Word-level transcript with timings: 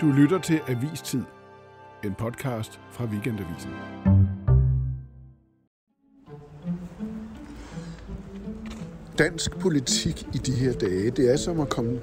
Du 0.00 0.06
lytter 0.06 0.38
til 0.38 0.60
Avistid, 0.68 1.22
en 2.04 2.14
podcast 2.18 2.80
fra 2.92 3.04
Weekendavisen. 3.04 3.70
Dansk 9.18 9.58
politik 9.58 10.26
i 10.34 10.38
de 10.38 10.52
her 10.52 10.72
dage, 10.72 11.10
det 11.10 11.32
er 11.32 11.36
som 11.36 11.60
at 11.60 11.68
komme 11.68 12.00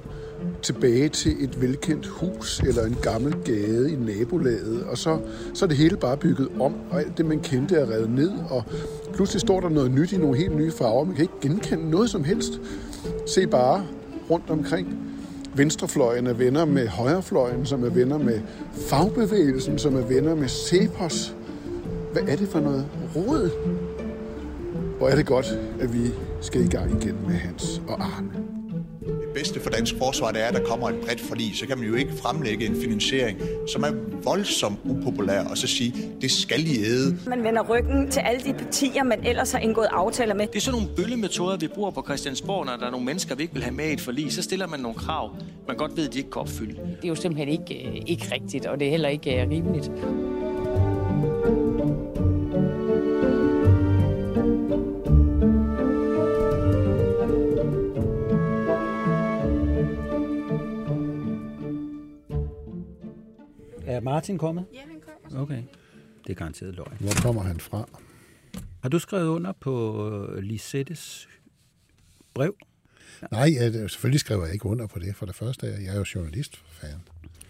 tilbage 0.62 1.08
til 1.08 1.44
et 1.44 1.60
velkendt 1.60 2.06
hus 2.06 2.60
eller 2.60 2.84
en 2.84 2.96
gammel 3.02 3.34
gade 3.44 3.92
i 3.92 3.96
nabolaget, 3.96 4.84
og 4.84 4.98
så, 4.98 5.20
så 5.54 5.64
er 5.64 5.68
det 5.68 5.76
hele 5.76 5.96
bare 5.96 6.16
bygget 6.16 6.48
om, 6.60 6.74
og 6.90 7.00
alt 7.00 7.18
det, 7.18 7.26
man 7.26 7.40
kendte, 7.40 7.76
er 7.76 7.90
revet 7.90 8.10
ned, 8.10 8.32
og 8.50 8.64
pludselig 9.12 9.40
står 9.40 9.60
der 9.60 9.68
noget 9.68 9.90
nyt 9.90 10.12
i 10.12 10.16
nogle 10.16 10.36
helt 10.36 10.56
nye 10.56 10.72
farver. 10.72 11.04
Man 11.04 11.14
kan 11.14 11.22
ikke 11.22 11.40
genkende 11.40 11.90
noget 11.90 12.10
som 12.10 12.24
helst. 12.24 12.60
Se 13.26 13.46
bare 13.46 13.86
rundt 14.30 14.50
omkring. 14.50 15.03
Venstrefløjen 15.56 16.26
er 16.26 16.32
venner 16.32 16.64
med 16.64 16.88
højrefløjen, 16.88 17.66
som 17.66 17.84
er 17.84 17.90
venner 17.90 18.18
med 18.18 18.40
fagbevægelsen, 18.88 19.78
som 19.78 19.96
er 19.96 20.06
venner 20.06 20.34
med 20.34 20.48
Cepos. 20.48 21.36
Hvad 22.12 22.22
er 22.22 22.36
det 22.36 22.48
for 22.48 22.60
noget 22.60 22.86
råd? 23.16 23.50
Hvor 24.98 25.08
er 25.08 25.16
det 25.16 25.26
godt, 25.26 25.46
at 25.80 25.94
vi 25.94 26.10
skal 26.40 26.64
i 26.64 26.68
gang 26.68 27.02
igen 27.02 27.16
med 27.26 27.34
Hans 27.34 27.82
og 27.88 28.02
Arne. 28.02 28.30
Det 29.34 29.42
bedste 29.42 29.60
for 29.60 29.70
dansk 29.70 29.94
forsvar, 29.98 30.30
det 30.30 30.42
er, 30.42 30.46
at 30.46 30.54
der 30.54 30.64
kommer 30.64 30.88
et 30.88 31.00
bredt 31.06 31.20
forlig. 31.20 31.56
Så 31.56 31.66
kan 31.66 31.78
man 31.78 31.88
jo 31.88 31.94
ikke 31.94 32.12
fremlægge 32.22 32.66
en 32.66 32.76
finansiering, 32.82 33.38
som 33.72 33.82
er 33.82 33.90
voldsomt 34.24 34.78
upopulær, 34.84 35.44
og 35.44 35.58
så 35.58 35.66
sige, 35.66 35.94
det 36.20 36.30
skal 36.30 36.60
I 36.66 36.84
æde. 36.84 37.18
Man 37.26 37.44
vender 37.44 37.62
ryggen 37.62 38.10
til 38.10 38.20
alle 38.20 38.40
de 38.40 38.52
partier, 38.52 39.04
man 39.04 39.26
ellers 39.26 39.52
har 39.52 39.58
indgået 39.58 39.88
aftaler 39.90 40.34
med. 40.34 40.46
Det 40.46 40.56
er 40.56 40.60
sådan 40.60 40.80
nogle 40.80 40.96
bøllemetoder, 40.96 41.56
vi 41.56 41.68
bruger 41.68 41.90
på 41.90 42.02
Christiansborg, 42.02 42.66
når 42.66 42.76
der 42.76 42.86
er 42.86 42.90
nogle 42.90 43.06
mennesker, 43.06 43.34
vi 43.34 43.42
ikke 43.42 43.54
vil 43.54 43.62
have 43.62 43.74
med 43.74 43.88
i 43.90 43.92
et 43.92 44.00
forlig. 44.00 44.32
Så 44.32 44.42
stiller 44.42 44.66
man 44.66 44.80
nogle 44.80 44.98
krav, 44.98 45.30
man 45.68 45.76
godt 45.76 45.96
ved, 45.96 46.06
at 46.06 46.12
de 46.12 46.18
ikke 46.18 46.30
kan 46.30 46.40
opfylde. 46.40 46.74
Det 46.74 47.04
er 47.04 47.08
jo 47.08 47.14
simpelthen 47.14 47.48
ikke, 47.48 47.88
øh, 47.88 48.02
ikke 48.06 48.26
rigtigt, 48.32 48.66
og 48.66 48.80
det 48.80 48.86
er 48.86 48.90
heller 48.90 49.08
ikke 49.08 49.42
øh, 49.42 49.50
rimeligt. 49.50 49.90
Martin 64.14 64.38
kommet? 64.38 64.64
Ja, 64.74 64.80
han 64.80 65.00
kommer. 65.00 65.42
Okay. 65.42 65.62
Det 66.26 66.30
er 66.30 66.34
garanteret 66.34 66.74
løgn. 66.74 66.96
Hvor 67.00 67.12
kommer 67.22 67.42
han 67.42 67.60
fra? 67.60 67.88
Har 68.82 68.88
du 68.88 68.98
skrevet 68.98 69.26
under 69.26 69.52
på 69.52 69.74
øh, 70.08 70.42
Lisettes 70.42 71.28
brev? 72.34 72.56
Nej, 73.30 73.54
jeg, 73.54 73.72
selvfølgelig 73.72 74.20
skriver 74.20 74.44
jeg 74.44 74.54
ikke 74.54 74.66
under 74.66 74.86
på 74.86 74.98
det. 74.98 75.16
For 75.16 75.26
det 75.26 75.34
første, 75.34 75.66
jeg 75.66 75.94
er 75.94 75.98
jo 75.98 76.04
journalist 76.14 76.56
for 76.56 76.66
fanden. 76.80 77.00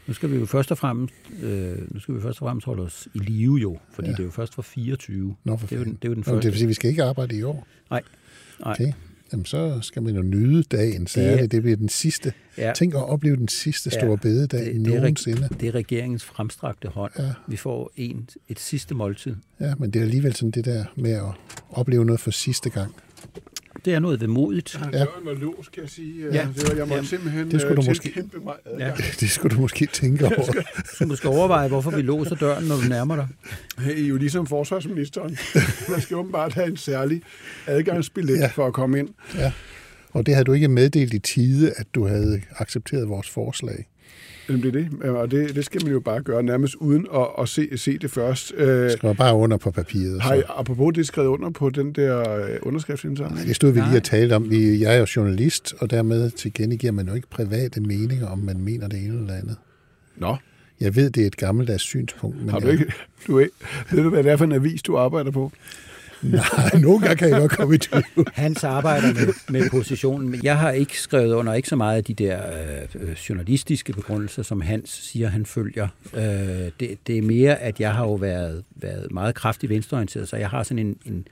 Nu 0.07 0.15
skal 0.15 0.30
vi 0.30 0.36
jo 0.36 0.47
først 0.47 0.70
og 0.70 0.79
fremmest, 0.79 1.14
øh, 1.42 1.95
nu 1.95 2.01
skal 2.01 2.14
vi 2.14 2.20
først 2.20 2.42
og 2.42 2.47
fremmest 2.47 2.67
holde 2.67 2.83
os 2.83 3.08
i 3.14 3.19
live 3.19 3.57
jo, 3.57 3.79
fordi 3.91 4.08
ja. 4.08 4.13
det 4.13 4.20
er 4.20 4.24
jo 4.24 4.30
først 4.30 4.55
fra 4.55 4.63
24. 4.63 5.36
Nå, 5.45 5.57
for 5.57 5.67
det, 5.67 5.74
er 5.74 5.79
jo, 5.79 5.85
det 5.85 6.05
er 6.05 6.08
jo 6.08 6.14
den 6.14 6.19
Nå, 6.19 6.23
første. 6.24 6.36
det 6.36 6.45
vil 6.45 6.55
sige, 6.55 6.64
at 6.64 6.69
vi 6.69 6.74
skal 6.74 6.91
ikke 6.91 7.05
arbejde 7.05 7.36
i 7.36 7.42
år. 7.42 7.67
Nej. 7.91 8.03
Nej. 8.61 8.73
Okay. 8.73 8.92
Jamen, 9.34 9.45
så 9.45 9.78
skal 9.83 10.02
man 10.02 10.14
jo 10.17 10.22
nyde 10.22 10.62
dagen 10.62 11.06
særligt. 11.06 11.42
Det, 11.42 11.52
det 11.52 11.62
bliver 11.62 11.77
den 11.77 11.89
sidste. 11.89 12.33
Ja. 12.58 12.72
Tænk 12.77 12.95
at 12.95 13.08
opleve 13.08 13.36
den 13.36 13.48
sidste 13.48 13.90
store 13.90 14.18
bededag 14.18 14.61
det, 14.61 14.74
det, 14.84 14.95
er, 14.95 15.00
nogensinde. 15.00 15.42
reg- 15.46 15.56
det 15.61 15.68
er 15.68 15.74
regeringens 15.74 16.24
fremstrakte 16.24 16.89
hånd. 16.89 17.12
Ja. 17.18 17.30
Vi 17.48 17.56
får 17.56 17.92
en, 17.96 18.28
et 18.48 18.61
sidste 18.61 18.94
måltid. 18.94 19.34
Ja, 19.61 19.74
men 19.78 19.90
det 19.90 19.98
er 19.98 20.05
alligevel 20.05 20.34
sådan 20.34 20.50
det 20.50 20.64
der 20.64 20.84
med 20.96 21.11
at 21.12 21.23
opleve 21.70 22.05
noget 22.05 22.20
for 22.20 22.30
sidste 22.30 22.70
gang. 22.70 22.94
Det 23.84 23.95
er 23.95 23.98
noget 23.98 24.20
vemodigt. 24.20 24.80
Ja. 24.92 24.98
Døren 24.98 25.08
var 25.24 25.33
låst, 25.34 25.72
kan 25.72 25.83
jeg 25.83 25.90
sige. 25.90 26.27
Ja. 26.27 26.34
Ja. 26.34 26.48
Det 26.56 26.62
var, 26.62 26.68
jeg 26.74 26.78
måtte 26.78 26.95
Jamen, 26.95 27.06
simpelthen 27.06 27.50
det 27.50 27.61
skulle 27.61 27.78
øh, 27.78 27.84
du 27.84 27.90
måske- 27.90 28.02
tilkæmpe 28.02 28.39
mig 28.45 28.55
Ja. 28.78 28.92
Det 29.20 29.30
skulle 29.30 29.56
du 29.56 29.61
måske 29.61 29.86
tænke 29.86 30.24
over. 30.27 30.62
Du 31.08 31.17
skal 31.17 31.28
overveje, 31.28 31.68
hvorfor 31.68 31.90
vi 31.90 32.02
låser 32.02 32.34
døren, 32.36 32.64
når 32.64 32.77
du 32.77 32.83
nærmer 32.89 33.17
dig. 33.17 33.28
I 33.96 34.05
er 34.05 34.08
jo 34.08 34.17
ligesom 34.17 34.46
forsvarsministeren. 34.46 35.36
Man 35.90 36.00
skal 36.00 36.17
åbenbart 36.17 36.52
have 36.55 36.67
en 36.67 36.77
særlig 36.77 37.23
adgangsbillet 37.67 38.34
Ja. 38.36 38.40
ja. 38.40 38.46
for 38.46 38.67
at 38.67 38.73
komme 38.73 38.98
ind. 38.98 39.08
Ja. 39.34 39.52
Og 40.12 40.27
det 40.27 40.34
havde 40.34 40.44
du 40.44 40.52
ikke 40.52 40.68
meddelt 40.68 41.14
i 41.14 41.18
tide, 41.18 41.73
at 41.77 41.86
du 41.94 42.06
havde 42.06 42.40
accepteret 42.58 43.08
vores 43.08 43.30
forslag. 43.30 43.86
Jamen, 44.48 44.62
det 44.62 44.68
er 44.68 44.72
det, 45.00 45.10
og 45.10 45.30
det, 45.30 45.55
det 45.56 45.64
skal 45.64 45.84
man 45.84 45.92
jo 45.92 46.00
bare 46.00 46.22
gøre 46.22 46.42
nærmest 46.42 46.74
uden 46.74 47.06
at, 47.14 47.27
at 47.38 47.48
se, 47.48 47.68
se 47.78 47.98
det 47.98 48.10
først. 48.10 48.52
Øh, 48.56 48.90
Skriv 48.90 49.14
bare 49.14 49.34
under 49.34 49.56
på 49.56 49.70
papiret. 49.70 50.22
har 50.22 50.34
I, 50.34 50.40
Så. 50.40 50.44
apropos 50.56 50.94
det 50.94 51.06
skrevet 51.06 51.28
under 51.28 51.50
på 51.50 51.70
den 51.70 51.92
der 51.92 52.30
øh, 52.44 52.48
underskriftsindsamling? 52.62 53.46
Det 53.48 53.56
stod 53.56 53.70
vi 53.70 53.78
lige 53.78 53.88
Nej. 53.88 53.96
og 53.96 54.02
talte 54.02 54.32
om. 54.36 54.50
Vi, 54.50 54.80
jeg 54.82 54.94
er 54.94 54.98
jo 54.98 55.06
journalist, 55.16 55.74
og 55.78 55.90
dermed 55.90 56.30
tilkendegiver 56.30 56.92
man 56.92 57.08
jo 57.08 57.14
ikke 57.14 57.28
private 57.30 57.80
meninger, 57.80 58.27
om 58.28 58.38
man 58.38 58.60
mener 58.60 58.88
det 58.88 58.98
ene 59.05 59.20
eller 59.20 59.34
andet. 59.34 59.56
Nå, 60.16 60.36
Jeg 60.80 60.96
ved, 60.96 61.11
det 61.11 61.22
er 61.22 61.26
et 61.26 61.36
gammeldags 61.36 61.82
synspunkt, 61.82 62.40
men 62.40 62.48
har 62.50 62.58
du 62.58 62.68
ikke, 62.68 62.92
du 63.26 63.38
er, 63.38 63.46
ved 63.90 64.02
du, 64.02 64.08
hvad 64.08 64.22
det 64.22 64.32
er 64.32 64.36
for 64.36 64.44
en 64.44 64.52
avis, 64.52 64.82
du 64.82 64.96
arbejder 64.96 65.30
på? 65.30 65.52
nej, 66.30 66.80
nogle 66.80 67.01
gange 67.01 67.17
kan 67.17 67.29
jeg 67.30 67.40
godt 67.40 67.51
komme 67.52 67.74
i 67.74 67.79
tvivl. 67.79 68.05
Hans 68.33 68.64
arbejder 68.64 69.14
med, 69.14 69.35
med 69.48 69.70
positionen. 69.70 70.29
Men 70.29 70.40
jeg 70.45 70.58
har 70.58 70.70
ikke 70.70 71.01
skrevet 71.01 71.33
under 71.33 71.55
ikke 71.55 71.68
så 71.68 71.77
meget 71.77 71.96
af 71.96 72.05
de 72.05 72.14
der 72.14 72.40
øh, 72.46 73.08
øh, 73.08 73.12
journalistiske 73.29 73.92
begrundelser, 73.92 74.42
som 74.42 74.61
Hans 74.61 74.90
siger, 74.90 75.29
han 75.29 75.46
følger. 75.46 75.89
Øh, 76.14 76.23
det, 76.80 76.98
det 77.07 77.18
er 77.18 77.23
mere, 77.23 77.58
at 77.61 77.80
jeg 77.80 77.95
har 77.95 78.05
jo 78.05 78.14
været, 78.14 78.64
været 78.77 79.12
meget 79.12 79.35
kraftig 79.35 79.68
venstreorienteret, 79.68 80.29
så 80.29 80.36
jeg 80.36 80.51
har 80.51 80.62
sådan 80.62 80.86
en, 80.86 80.96
en 81.07 81.27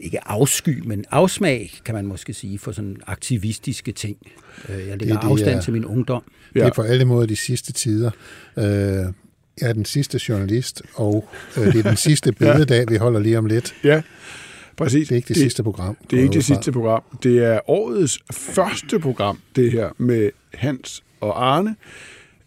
ikke 0.00 0.28
afsky, 0.28 0.82
men 0.86 1.04
afsmag, 1.10 1.70
kan 1.84 1.94
man 1.94 2.06
måske 2.06 2.34
sige, 2.34 2.58
for 2.58 2.72
sådan 2.72 2.96
aktivistiske 3.06 3.92
ting. 3.92 4.16
Øh, 4.68 4.88
Jeg 4.88 4.98
lægger 4.98 5.20
det, 5.20 5.28
afstand 5.28 5.54
ja. 5.54 5.60
til 5.60 5.72
min 5.72 5.84
ungdom. 5.84 6.22
Det 6.54 6.62
er 6.62 6.72
på 6.72 6.82
alle 6.82 7.04
måder 7.04 7.26
de 7.26 7.36
sidste 7.36 7.72
tider. 7.72 8.10
Øh, 8.56 8.64
jeg 9.60 9.68
er 9.68 9.72
den 9.72 9.84
sidste 9.84 10.20
journalist, 10.28 10.82
og 10.94 11.28
øh, 11.56 11.66
det 11.66 11.76
er 11.76 11.82
den 11.82 11.96
sidste 11.96 12.32
bededag, 12.40 12.84
vi 12.88 12.96
holder 12.96 13.20
lige 13.20 13.38
om 13.38 13.46
lidt. 13.46 13.74
Ja, 13.84 14.02
præcis. 14.76 15.08
Det 15.08 15.14
er 15.14 15.16
ikke 15.16 15.28
det, 15.28 15.36
sidste 15.36 15.62
program. 15.62 15.96
Det 16.10 16.18
er 16.18 16.22
ikke 16.22 16.34
det 16.34 16.44
sidste 16.44 16.72
program. 16.72 17.02
Det 17.22 17.44
er 17.44 17.70
årets 17.70 18.18
første 18.32 18.98
program, 18.98 19.38
det 19.56 19.72
her 19.72 19.90
med 19.98 20.30
Hans 20.54 21.04
og 21.20 21.46
Arne. 21.46 21.76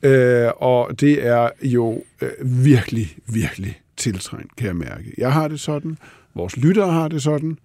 Øh, 0.04 0.50
og 0.58 1.00
det 1.00 1.28
er 1.28 1.50
jo 1.62 2.04
øh, 2.22 2.66
virkelig, 2.66 3.18
virkelig 3.28 3.82
tiltrængt, 3.98 4.56
kan 4.56 4.68
jeg 4.68 4.76
mærke. 4.76 5.14
Jeg 5.18 5.34
har 5.34 5.48
det 5.48 5.60
sådan. 5.60 5.98
Vores 6.36 6.58
lyttere 6.58 6.92
har 6.92 7.08
det 7.08 7.24
sådan. 7.24 7.58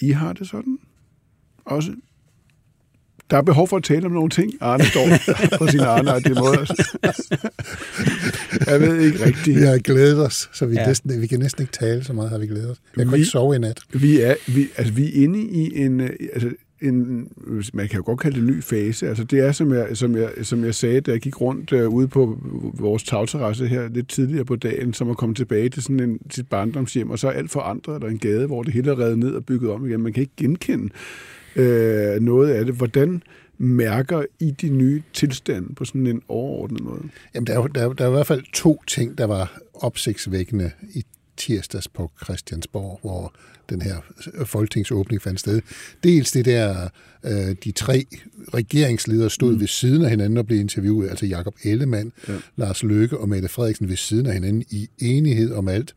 I 0.00 0.10
har 0.10 0.32
det 0.32 0.48
sådan. 0.48 0.78
Også. 1.64 1.94
Der 3.30 3.36
er 3.36 3.42
behov 3.42 3.68
for 3.68 3.76
at 3.76 3.82
tale 3.84 4.06
om 4.06 4.12
nogle 4.12 4.30
ting. 4.30 4.52
Arne 4.60 4.84
står 4.84 5.06
på 5.58 5.66
sin 5.66 5.80
det 5.80 6.38
måde. 6.38 6.66
Jeg 8.66 8.80
ved 8.80 9.00
ikke 9.00 9.24
rigtigt. 9.26 9.56
Vi 9.60 9.62
har 9.62 9.78
glædet 9.78 10.26
os, 10.26 10.50
så 10.52 10.66
vi, 10.66 10.74
Ja. 10.74 10.80
ja. 10.80 10.86
næsten, 10.86 11.20
vi 11.20 11.26
kan 11.26 11.38
næsten 11.40 11.62
ikke 11.62 11.72
tale 11.72 12.04
så 12.04 12.12
meget, 12.12 12.30
har 12.30 12.38
vi 12.38 12.46
glædet 12.46 12.70
os. 12.70 12.76
Jeg 12.96 13.04
kunne 13.04 13.12
Vi- 13.12 13.18
ikke 13.18 13.30
sove 13.30 13.56
i 13.56 13.58
nat. 13.58 13.80
Vi 13.92 14.20
er, 14.20 14.34
vi, 14.54 14.68
altså, 14.76 14.92
vi 14.94 15.04
er 15.06 15.22
inde 15.24 15.40
i 15.40 15.78
en, 15.80 16.00
øh, 16.00 16.10
altså, 16.32 16.50
en, 16.82 17.28
man 17.74 17.88
kan 17.88 17.96
jo 17.96 18.02
godt 18.06 18.20
kalde 18.20 18.34
det 18.36 18.40
en 18.42 18.46
ny 18.56 18.62
fase. 18.62 19.08
Altså, 19.08 19.24
det 19.24 19.38
er, 19.40 19.52
som 19.52 19.72
jeg, 19.74 19.88
som, 19.94 20.16
jeg, 20.16 20.30
som 20.42 20.64
jeg 20.64 20.74
sagde, 20.74 21.00
da 21.00 21.10
jeg 21.10 21.20
gik 21.20 21.40
rundt 21.40 21.72
øh, 21.72 21.88
ude 21.88 22.08
på 22.08 22.38
vores 22.74 23.02
tagterrasse 23.02 23.66
her 23.66 23.88
lidt 23.88 24.08
tidligere 24.08 24.44
på 24.44 24.56
dagen, 24.56 24.92
som 24.94 25.10
at 25.10 25.16
komme 25.16 25.34
tilbage 25.34 25.68
til 25.68 25.82
sådan 25.82 26.00
en, 26.00 26.18
sit 26.30 26.48
barndomshjem, 26.48 27.10
og 27.10 27.18
så 27.18 27.28
er 27.28 27.32
alt 27.32 27.50
forandret. 27.50 28.00
Der 28.02 28.06
er 28.08 28.10
en 28.12 28.18
gade, 28.18 28.46
hvor 28.46 28.62
det 28.62 28.72
hele 28.72 28.90
er 28.90 28.98
revet 28.98 29.18
ned 29.18 29.32
og 29.34 29.44
bygget 29.44 29.70
om 29.70 29.86
igen. 29.86 30.00
Man 30.02 30.12
kan 30.12 30.20
ikke 30.20 30.32
genkende 30.36 30.88
øh, 31.56 32.20
noget 32.20 32.50
af 32.50 32.64
det. 32.64 32.74
Hvordan 32.74 33.22
mærker 33.58 34.24
i 34.40 34.50
de 34.50 34.68
nye 34.68 35.02
tilstande 35.12 35.74
på 35.74 35.84
sådan 35.84 36.06
en 36.06 36.22
overordnet 36.28 36.80
måde? 36.80 37.02
Jamen, 37.34 37.46
der 37.46 37.58
er, 37.58 37.66
der, 37.66 37.88
er, 37.88 37.92
der 37.92 38.04
er 38.04 38.08
i 38.08 38.12
hvert 38.12 38.26
fald 38.26 38.44
to 38.52 38.82
ting, 38.86 39.18
der 39.18 39.24
var 39.24 39.60
opsigtsvækkende 39.74 40.70
i 40.94 41.04
tirsdags 41.36 41.88
på 41.88 42.10
Christiansborg, 42.24 42.98
hvor 43.02 43.34
den 43.70 43.82
her 43.82 43.96
folketingsåbning 44.44 45.22
fandt 45.22 45.40
sted. 45.40 45.60
Dels 46.04 46.32
det 46.32 46.44
der, 46.44 46.88
øh, 47.24 47.56
de 47.64 47.72
tre 47.72 48.06
regeringsledere 48.54 49.30
stod 49.30 49.52
mm. 49.52 49.60
ved 49.60 49.66
siden 49.66 50.02
af 50.02 50.10
hinanden 50.10 50.38
og 50.38 50.46
blev 50.46 50.60
interviewet, 50.60 51.10
altså 51.10 51.26
Jakob 51.26 51.54
Ellemann, 51.62 52.12
ja. 52.28 52.32
Lars 52.56 52.82
Løkke 52.82 53.18
og 53.18 53.28
Mette 53.28 53.48
Frederiksen 53.48 53.88
ved 53.88 53.96
siden 53.96 54.26
af 54.26 54.34
hinanden 54.34 54.64
i 54.70 54.88
enighed 54.98 55.52
om 55.52 55.68
alt. 55.68 55.94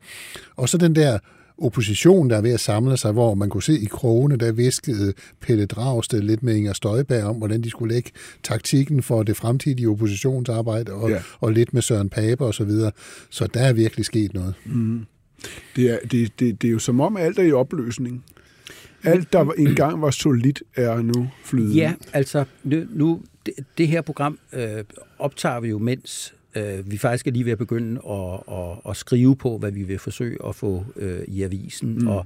Og 0.55 0.69
så 0.69 0.77
den 0.77 0.95
der 0.95 1.19
opposition, 1.57 2.29
der 2.29 2.37
er 2.37 2.41
ved 2.41 2.51
at 2.51 2.59
samle 2.59 2.97
sig, 2.97 3.11
hvor 3.11 3.35
man 3.35 3.49
kunne 3.49 3.63
se 3.63 3.79
i 3.79 3.85
krogene, 3.85 4.37
der 4.37 4.51
viskede 4.51 5.13
Pelle 5.41 5.65
Dragsted 5.65 6.21
lidt 6.21 6.43
med 6.43 6.55
Inger 6.55 6.73
Støjberg 6.73 7.23
om, 7.23 7.35
hvordan 7.35 7.61
de 7.61 7.69
skulle 7.69 7.93
lægge 7.93 8.11
taktikken 8.43 9.03
for 9.03 9.23
det 9.23 9.37
fremtidige 9.37 9.89
oppositionsarbejde, 9.89 10.93
og, 10.93 11.09
ja. 11.09 11.21
og 11.39 11.51
lidt 11.51 11.73
med 11.73 11.81
Søren 11.81 12.09
Pape 12.09 12.45
og 12.45 12.53
så 12.53 12.63
videre. 12.63 12.91
Så 13.29 13.47
der 13.47 13.59
er 13.59 13.73
virkelig 13.73 14.05
sket 14.05 14.33
noget. 14.33 14.53
Mm. 14.65 15.05
Det, 15.75 15.91
er, 15.91 15.99
det, 16.11 16.39
det, 16.39 16.61
det 16.61 16.67
er 16.67 16.71
jo 16.71 16.79
som 16.79 17.01
om 17.01 17.17
alt 17.17 17.39
er 17.39 17.43
i 17.43 17.51
opløsning. 17.51 18.23
Alt, 19.03 19.33
der 19.33 19.51
engang 19.51 20.01
var 20.01 20.11
solidt, 20.11 20.63
er 20.75 21.01
nu 21.01 21.29
flydende. 21.43 21.75
Ja, 21.75 21.93
altså 22.13 22.45
nu, 22.63 22.83
nu 22.89 23.21
det, 23.45 23.53
det 23.77 23.87
her 23.87 24.01
program 24.01 24.39
øh, 24.53 24.83
optager 25.19 25.59
vi 25.59 25.69
jo, 25.69 25.77
mens 25.77 26.33
øh, 26.57 26.91
vi 26.91 26.97
faktisk 26.97 27.27
er 27.27 27.31
lige 27.31 27.45
ved 27.45 27.51
at 27.51 27.57
begynde 27.57 28.01
at, 28.09 28.55
at, 28.57 28.89
at 28.89 28.97
skrive 28.97 29.35
på, 29.35 29.57
hvad 29.57 29.71
vi 29.71 29.83
vil 29.83 29.99
forsøge 29.99 30.37
at 30.47 30.55
få 30.55 30.85
øh, 30.95 31.21
i 31.27 31.43
avisen. 31.43 31.99
Mm. 31.99 32.07
Og 32.07 32.25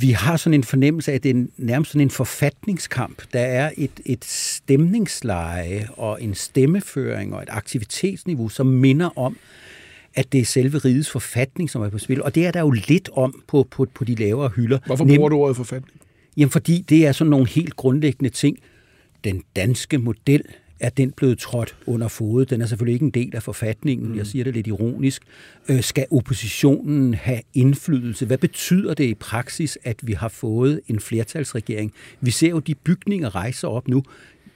vi 0.00 0.10
har 0.10 0.36
sådan 0.36 0.54
en 0.54 0.64
fornemmelse 0.64 1.10
af, 1.10 1.14
at 1.14 1.22
det 1.22 1.36
er 1.36 1.46
nærmest 1.56 1.90
sådan 1.90 2.06
en 2.06 2.10
forfatningskamp. 2.10 3.22
Der 3.32 3.40
er 3.40 3.70
et, 3.76 4.00
et 4.06 4.24
stemningsleje 4.24 5.88
og 5.96 6.22
en 6.22 6.34
stemmeføring 6.34 7.34
og 7.34 7.42
et 7.42 7.48
aktivitetsniveau, 7.50 8.48
som 8.48 8.66
minder 8.66 9.18
om, 9.18 9.36
at 10.14 10.32
det 10.32 10.40
er 10.40 10.44
selve 10.44 10.78
rigets 10.78 11.10
forfatning, 11.10 11.70
som 11.70 11.82
er 11.82 11.88
på 11.88 11.98
spil. 11.98 12.22
Og 12.22 12.34
det 12.34 12.46
er 12.46 12.50
der 12.50 12.60
jo 12.60 12.70
lidt 12.70 13.08
om 13.12 13.42
på, 13.48 13.66
på, 13.70 13.86
på 13.94 14.04
de 14.04 14.14
lavere 14.14 14.48
hylder. 14.48 14.78
Hvorfor 14.86 15.04
bruger 15.04 15.28
du 15.28 15.36
ordet 15.36 15.56
forfatning? 15.56 16.00
Jamen, 16.36 16.50
fordi 16.50 16.84
det 16.88 17.06
er 17.06 17.12
sådan 17.12 17.30
nogle 17.30 17.48
helt 17.48 17.76
grundlæggende 17.76 18.30
ting. 18.30 18.58
Den 19.24 19.42
danske 19.56 19.98
model 19.98 20.42
er 20.82 20.90
den 20.90 21.12
blevet 21.12 21.38
trådt 21.38 21.76
under 21.86 22.08
fod. 22.08 22.46
Den 22.46 22.60
er 22.60 22.66
selvfølgelig 22.66 22.94
ikke 22.94 23.04
en 23.04 23.10
del 23.10 23.36
af 23.36 23.42
forfatningen. 23.42 24.08
Mm. 24.08 24.16
Jeg 24.16 24.26
siger 24.26 24.44
det 24.44 24.54
lidt 24.54 24.66
ironisk. 24.66 25.22
Øh, 25.68 25.82
skal 25.82 26.06
oppositionen 26.10 27.14
have 27.14 27.40
indflydelse? 27.54 28.26
Hvad 28.26 28.38
betyder 28.38 28.94
det 28.94 29.04
i 29.04 29.14
praksis, 29.14 29.78
at 29.84 29.96
vi 30.02 30.12
har 30.12 30.28
fået 30.28 30.80
en 30.88 31.00
flertalsregering? 31.00 31.92
Vi 32.20 32.30
ser 32.30 32.50
jo 32.50 32.58
de 32.58 32.74
bygninger 32.74 33.34
rejse 33.34 33.68
op 33.68 33.88
nu. 33.88 34.02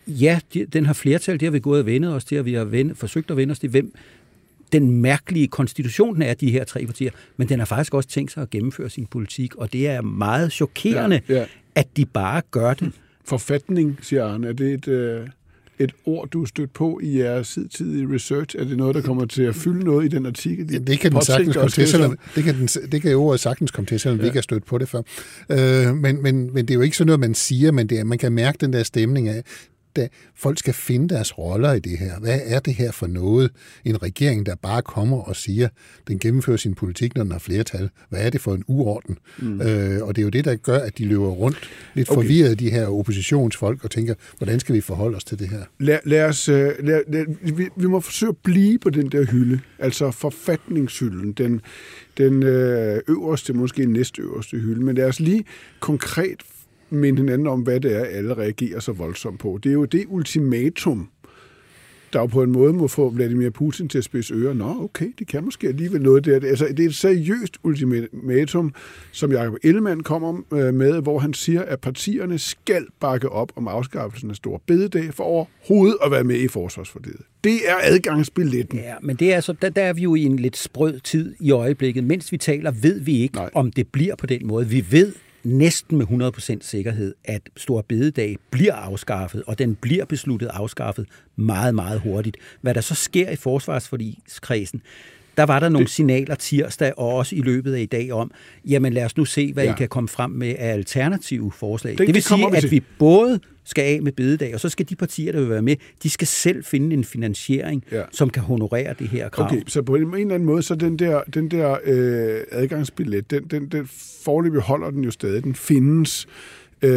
Ja, 0.07 0.41
de, 0.55 0.67
den 0.67 0.87
har 0.87 0.93
flertal, 0.93 1.41
det 1.41 1.47
har 1.47 1.51
vi 1.51 1.61
gået 1.61 1.81
og 1.81 1.87
vendet 1.87 2.15
os 2.15 2.25
til, 2.25 2.39
og 2.39 2.45
vi 2.45 2.55
har 2.55 2.65
vendt, 2.65 2.99
forsøgt 2.99 3.31
at 3.31 3.37
vende 3.37 3.53
os 3.53 3.59
til, 3.59 3.71
hvem 3.71 3.95
den 4.73 4.91
mærkelige 4.91 5.49
konstitution 5.49 6.23
er 6.23 6.35
de 6.35 6.51
her 6.51 6.65
tre 6.65 6.87
partier, 6.87 7.11
men 7.37 7.49
den 7.49 7.59
har 7.59 7.67
faktisk 7.67 7.95
også 7.95 8.09
tænkt 8.09 8.33
sig 8.33 8.43
at 8.43 8.51
gennemføre 8.51 8.91
sin 8.91 9.07
politik, 9.07 9.55
og 9.55 9.73
det 9.73 9.89
er 9.89 10.01
meget 10.01 10.53
chokerende, 10.53 11.21
ja, 11.29 11.35
ja. 11.35 11.47
at 11.75 11.87
de 11.97 12.07
bare 12.07 12.43
gør 12.51 12.75
det. 12.75 12.93
Forfatning, 13.25 13.99
siger 14.03 14.25
Arne, 14.25 14.49
er 14.49 14.53
det 14.53 14.73
et... 14.73 14.89
Øh 14.89 15.29
et 15.79 15.93
ord, 16.05 16.29
du 16.29 16.43
er 16.43 16.47
stødt 16.47 16.73
på 16.73 17.01
i 17.03 17.19
jeres 17.19 17.59
tidlige 17.75 18.15
research? 18.15 18.57
Er 18.59 18.65
det 18.65 18.77
noget, 18.77 18.95
der 18.95 19.01
kommer 19.01 19.25
til 19.25 19.43
at 19.43 19.55
fylde 19.55 19.85
noget 19.85 20.05
i 20.05 20.09
den 20.09 20.27
artikel? 20.27 20.73
Ja, 20.73 20.79
det 20.79 21.01
kan 21.01 21.13
den 21.13 21.23
sagtens 21.23 21.57
komme 21.57 21.71
til, 21.71 21.89
selvom, 21.89 22.19
det 22.35 22.45
kan, 22.45 22.55
den, 22.55 22.67
det 22.67 23.03
kan 23.03 23.17
ordet 23.17 23.41
sagtens 23.41 23.71
komme 23.71 23.87
til, 23.87 24.01
selvom 24.01 24.17
ja. 24.19 24.23
vi 24.23 24.27
ikke 24.27 24.37
har 24.37 24.43
stødt 24.43 24.67
på 24.67 24.79
det 24.79 24.89
før. 24.89 25.03
Øh, 25.51 25.97
men, 25.97 26.23
men, 26.23 26.55
men 26.55 26.57
det 26.57 26.71
er 26.71 26.75
jo 26.75 26.81
ikke 26.81 26.97
sådan 26.97 27.07
noget, 27.07 27.21
man 27.21 27.35
siger, 27.35 27.73
men 27.73 27.87
det 27.87 27.99
er, 27.99 28.05
man 28.05 28.19
kan 28.19 28.33
mærke 28.33 28.59
den 28.61 28.73
der 28.73 28.83
stemning 28.83 29.29
af, 29.29 29.43
da 29.97 30.09
folk 30.35 30.59
skal 30.59 30.75
finde 30.75 31.15
deres 31.15 31.39
roller 31.39 31.73
i 31.73 31.81
det 31.81 31.99
her. 31.99 32.19
Hvad 32.21 32.41
er 32.45 32.59
det 32.59 32.75
her 32.75 32.93
for 32.93 33.07
noget? 33.07 33.51
En 33.85 34.03
regering, 34.03 34.47
der 34.47 34.55
bare 34.55 34.83
kommer 34.83 35.23
og 35.23 35.37
siger, 35.37 35.69
den 36.09 36.19
gennemfører 36.19 36.57
sin 36.57 36.75
politik, 36.75 37.15
når 37.15 37.23
den 37.23 37.33
har 37.33 37.39
flertal. 37.39 37.91
Hvad 38.09 38.21
er 38.27 38.31
det 38.31 38.41
for 38.41 38.55
en 38.55 38.65
uorden? 38.67 39.19
Mm. 39.39 39.61
Øh, 39.61 40.03
og 40.03 40.17
det 40.17 40.23
er 40.23 40.25
jo 40.25 40.31
det, 40.31 40.45
der 40.45 40.57
gør, 40.57 40.79
at 40.79 40.99
de 40.99 41.05
løber 41.05 41.29
rundt 41.29 41.71
lidt 41.95 42.11
okay. 42.11 42.17
forvirret, 42.17 42.61
de 42.61 42.71
her 42.71 42.87
oppositionsfolk, 42.87 43.85
og 43.85 43.91
tænker, 43.91 44.15
hvordan 44.39 44.61
skal 44.61 44.75
vi 44.75 44.81
forholde 44.81 45.17
os 45.17 45.25
til 45.25 45.39
det 45.39 45.49
her? 45.49 45.63
Lad, 45.79 45.99
lad 46.05 46.25
os, 46.25 46.49
øh, 46.49 46.71
lad, 46.81 47.03
lad, 47.09 47.25
vi, 47.57 47.69
vi 47.77 47.87
må 47.87 48.01
forsøge 48.01 48.31
at 48.31 48.37
blive 48.37 48.79
på 48.79 48.91
den 48.91 49.09
der 49.13 49.25
hylde, 49.25 49.61
altså 49.79 50.11
forfatningshylden, 50.11 51.33
den, 51.33 51.61
den 52.19 52.43
øh, 52.43 53.01
øverste, 53.09 53.53
måske 53.53 53.87
næstøverste 53.87 54.57
hylde, 54.57 54.85
men 54.85 54.97
lad 54.97 55.05
os 55.05 55.21
lige 55.21 55.45
konkret 55.81 56.43
minde 56.91 57.23
hinanden 57.23 57.47
om, 57.47 57.61
hvad 57.61 57.81
det 57.81 57.97
er, 57.97 58.05
alle 58.05 58.35
reagerer 58.35 58.81
så 58.81 58.93
voldsomt 58.93 59.41
på. 59.41 59.59
Det 59.63 59.69
er 59.69 59.75
jo 59.75 59.85
det 59.85 60.05
ultimatum, 60.09 61.09
der 62.13 62.21
jo 62.21 62.27
på 62.27 62.43
en 62.43 62.53
måde 62.53 62.73
må 62.73 62.89
få 62.89 63.11
Vladimir 63.11 63.51
Putin 63.51 63.89
til 63.89 63.99
at 63.99 64.05
spidse 64.05 64.35
ører. 64.35 64.55
Nå, 64.55 64.85
okay, 64.85 65.07
det 65.19 65.27
kan 65.27 65.45
måske 65.45 65.69
alligevel 65.69 66.03
noget 66.03 66.25
der. 66.25 66.35
Altså, 66.35 66.67
det 66.69 66.81
er 66.81 66.89
et 66.89 66.95
seriøst 66.95 67.57
ultimatum, 67.63 68.75
som 69.13 69.33
Jacob 69.33 69.55
Ellemann 69.63 70.03
kommer 70.03 70.43
øh, 70.53 70.75
med, 70.75 71.03
hvor 71.03 71.19
han 71.19 71.35
siger, 71.35 71.63
at 71.63 71.81
partierne 71.81 72.39
skal 72.39 72.87
bakke 73.01 73.29
op 73.29 73.53
om 73.57 73.69
afskaffelsen 73.69 74.31
af 74.31 74.37
Stor 74.37 74.63
Bededag 74.67 75.15
for 75.15 75.25
overhovedet 75.25 75.97
at 76.05 76.11
være 76.11 76.25
med 76.25 76.37
i 76.37 76.49
forsvarsforledet. 76.49 77.21
Det 77.45 77.69
er 77.69 77.77
adgangsbilletten. 77.83 78.79
Ja, 78.79 78.95
men 79.03 79.17
det 79.17 79.31
er 79.33 79.35
altså, 79.35 79.53
der, 79.63 79.69
der 79.69 79.83
er 79.83 79.93
vi 79.93 80.03
jo 80.03 80.15
i 80.15 80.23
en 80.23 80.37
lidt 80.37 80.57
sprød 80.57 81.01
tid 81.01 81.35
i 81.41 81.51
øjeblikket. 81.51 82.05
Mens 82.05 82.33
vi 82.33 82.37
taler, 82.37 82.71
ved 82.71 83.01
vi 83.01 83.19
ikke, 83.19 83.35
Nej. 83.35 83.51
om 83.55 83.73
det 83.73 83.89
bliver 83.89 84.17
på 84.17 84.27
den 84.27 84.47
måde. 84.47 84.69
Vi 84.69 84.85
ved, 84.91 85.13
næsten 85.47 85.99
med 85.99 86.07
100% 86.07 86.57
sikkerhed, 86.61 87.15
at 87.25 87.51
Stor 87.57 87.83
Bededag 87.83 88.37
bliver 88.51 88.75
afskaffet, 88.75 89.43
og 89.47 89.59
den 89.59 89.75
bliver 89.75 90.05
besluttet 90.05 90.47
afskaffet 90.47 91.07
meget, 91.37 91.75
meget 91.75 92.01
hurtigt. 92.01 92.37
Hvad 92.61 92.75
der 92.75 92.81
så 92.81 92.95
sker 92.95 93.31
i 93.31 93.37
forsvarsforligskredsen, 93.37 94.83
der 95.37 95.43
var 95.43 95.61
der 95.61 95.69
nogle 95.69 95.85
det... 95.85 95.93
signaler 95.93 96.35
tirsdag 96.35 96.93
og 96.99 97.15
også 97.15 97.37
i 97.37 97.41
løbet 97.41 97.75
af 97.75 97.81
i 97.81 97.87
dag 97.87 98.13
om, 98.13 98.31
jamen 98.65 98.93
lad 98.93 99.05
os 99.05 99.17
nu 99.17 99.25
se, 99.25 99.53
hvad 99.53 99.65
ja. 99.65 99.73
I 99.73 99.75
kan 99.79 99.89
komme 99.89 100.09
frem 100.09 100.31
med 100.31 100.55
af 100.59 100.73
alternative 100.73 101.53
forslag. 101.53 101.91
Det, 101.91 101.99
det 101.99 102.07
vil 102.07 102.15
det 102.15 102.25
sige, 102.25 102.57
at 102.57 102.71
vi 102.71 102.83
både 102.99 103.41
skal 103.65 103.83
af 103.83 104.03
med 104.03 104.13
bededag, 104.13 104.55
og 104.55 104.61
så 104.61 104.69
skal 104.69 104.89
de 104.89 104.97
partier, 104.97 105.33
der 105.33 105.41
vil 105.41 105.51
være 105.51 105.63
med, 105.63 105.77
de 106.03 106.11
skal 106.11 106.27
selv 106.27 106.65
finde 106.65 106.95
en 106.95 107.05
finansiering, 107.05 107.85
ja. 107.93 108.03
som 108.13 108.31
kan 108.31 108.43
honorere 108.43 108.95
det 108.99 109.09
her 109.09 109.29
krav. 109.29 109.47
Okay, 109.47 109.63
så 109.67 109.83
på 109.83 109.95
en 109.95 110.03
eller 110.03 110.35
anden 110.35 110.45
måde, 110.45 110.63
så 110.63 110.75
den 110.75 110.99
der, 110.99 111.23
den 111.35 111.51
der 111.51 111.79
øh, 111.85 112.41
adgangsbillet, 112.53 113.31
den, 113.31 113.45
den, 113.45 113.69
den 113.69 113.89
forløb 114.25 114.57
holder 114.57 114.91
den 114.91 115.05
jo 115.05 115.11
stadig, 115.11 115.45
den 115.45 115.55
findes. 115.55 116.27
Øh, 116.83 116.91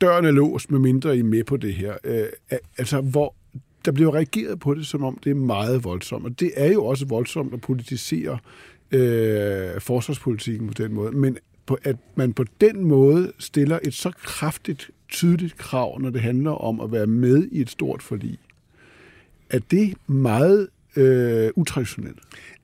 døren 0.00 0.24
er 0.24 0.30
låst, 0.30 0.70
med 0.70 0.78
mindre 0.78 1.16
I 1.16 1.20
er 1.20 1.24
med 1.24 1.44
på 1.44 1.56
det 1.56 1.74
her. 1.74 1.94
Øh, 2.04 2.24
altså, 2.78 3.00
hvor 3.00 3.34
der 3.86 3.92
bliver 3.92 4.14
reageret 4.14 4.60
på 4.60 4.74
det, 4.74 4.86
som 4.86 5.04
om 5.04 5.18
det 5.24 5.30
er 5.30 5.34
meget 5.34 5.84
voldsomt. 5.84 6.24
Og 6.24 6.40
det 6.40 6.52
er 6.56 6.72
jo 6.72 6.84
også 6.84 7.06
voldsomt 7.06 7.54
at 7.54 7.60
politisere 7.60 8.38
øh, 8.90 9.80
forsvarspolitikken 9.80 10.68
på 10.68 10.74
den 10.74 10.92
måde. 10.94 11.12
Men 11.12 11.38
på, 11.66 11.78
at 11.82 11.96
man 12.14 12.32
på 12.32 12.44
den 12.60 12.84
måde 12.84 13.32
stiller 13.38 13.78
et 13.84 13.94
så 13.94 14.10
kraftigt, 14.10 14.90
tydeligt 15.08 15.56
krav, 15.58 15.98
når 16.00 16.10
det 16.10 16.20
handler 16.20 16.50
om 16.50 16.80
at 16.80 16.92
være 16.92 17.06
med 17.06 17.48
i 17.52 17.60
et 17.60 17.70
stort 17.70 18.02
forlig, 18.02 18.38
at 19.50 19.70
det 19.70 19.94
meget 20.06 20.68
øh, 20.96 21.50
utraditionelt 21.56 22.18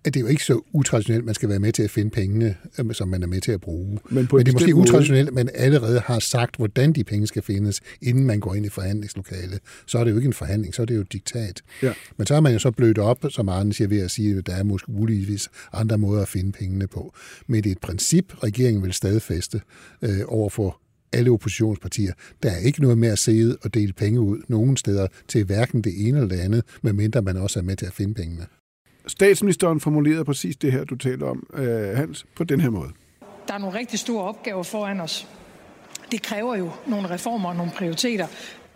at 0.05 0.15
det 0.15 0.21
er 0.21 0.25
jo 0.25 0.29
ikke 0.29 0.45
så 0.45 0.61
utraditionelt, 0.73 1.25
man 1.25 1.35
skal 1.35 1.49
være 1.49 1.59
med 1.59 1.73
til 1.73 1.83
at 1.83 1.91
finde 1.91 2.11
pengene, 2.11 2.57
øh, 2.79 2.95
som 2.95 3.09
man 3.09 3.23
er 3.23 3.27
med 3.27 3.41
til 3.41 3.53
at 3.53 3.61
bruge. 3.61 3.99
Men, 4.11 4.27
på 4.27 4.37
men 4.37 4.47
det 4.47 4.53
er 4.53 4.57
måske 4.57 4.75
utraditionelt, 4.75 5.29
at 5.29 5.35
man 5.35 5.49
allerede 5.55 6.01
har 6.01 6.19
sagt, 6.19 6.57
hvordan 6.57 6.93
de 6.93 7.05
penge 7.05 7.27
skal 7.27 7.43
findes, 7.43 7.81
inden 8.03 8.25
man 8.25 8.41
går 8.41 8.55
ind 8.55 8.67
i 8.67 8.69
forhandlingslokalet. 8.69 9.61
Så 9.87 9.99
er 9.99 10.05
det 10.05 10.11
jo 10.11 10.17
ikke 10.17 10.27
en 10.27 10.33
forhandling, 10.33 10.75
så 10.75 10.83
er 10.83 10.87
det 10.87 10.97
jo 10.97 11.01
et 11.01 11.13
diktat. 11.13 11.63
Ja. 11.83 11.93
Men 12.17 12.27
så 12.27 12.35
har 12.35 12.41
man 12.41 12.53
jo 12.53 12.59
så 12.59 12.71
blødt 12.71 12.99
op, 12.99 13.25
som 13.31 13.49
Arne 13.49 13.73
siger 13.73 13.89
ved 13.89 14.01
at 14.01 14.11
sige, 14.11 14.39
at 14.39 14.47
der 14.47 14.55
er 14.55 14.63
måske 14.63 14.93
muligvis 14.93 15.49
andre 15.73 15.99
måder 15.99 16.23
at 16.23 16.29
finde 16.29 16.53
pengene 16.53 16.87
på. 16.87 17.15
Men 17.47 17.65
det 17.65 17.71
er 17.71 17.75
et 17.75 17.81
princip, 17.81 18.43
regeringen 18.43 18.83
vil 18.83 18.93
stadfæste 18.93 19.61
øh, 20.03 20.21
over 20.27 20.51
for 20.51 20.81
alle 21.13 21.31
oppositionspartier. 21.31 22.13
Der 22.43 22.51
er 22.51 22.59
ikke 22.59 22.83
noget 22.83 22.99
med 22.99 23.09
at 23.09 23.19
sidde 23.19 23.59
og 23.65 23.75
dele 23.75 23.93
penge 23.93 24.21
ud 24.21 24.43
nogen 24.49 24.77
steder 24.77 25.07
til 25.29 25.45
hverken 25.45 25.83
det 25.83 26.09
ene 26.09 26.19
eller 26.19 26.37
det 26.37 26.41
andet, 26.41 26.65
medmindre 26.83 27.23
man 27.23 27.37
også 27.37 27.59
er 27.59 27.63
med 27.63 27.77
til 27.77 27.87
at 27.87 27.93
finde 27.93 28.15
pengene. 28.15 28.47
Statsministeren 29.07 29.81
formulerede 29.81 30.25
præcis 30.25 30.57
det 30.57 30.73
her, 30.73 30.85
du 30.85 30.97
taler 30.97 31.27
om, 31.27 31.47
øh, 31.55 31.97
Hans, 31.97 32.27
på 32.37 32.45
den 32.45 32.61
her 32.61 32.71
måde. 32.71 32.91
Der 33.49 33.55
er 33.55 33.59
nogle 33.59 33.79
rigtig 33.79 33.99
store 33.99 34.25
opgaver 34.25 34.63
foran 34.63 35.01
os. 35.01 35.29
Det 36.13 36.23
kræver 36.23 36.57
jo 36.57 36.71
nogle 36.87 37.11
reformer 37.11 37.49
og 37.49 37.57
nogle 37.57 37.73
prioriteter. 37.77 38.27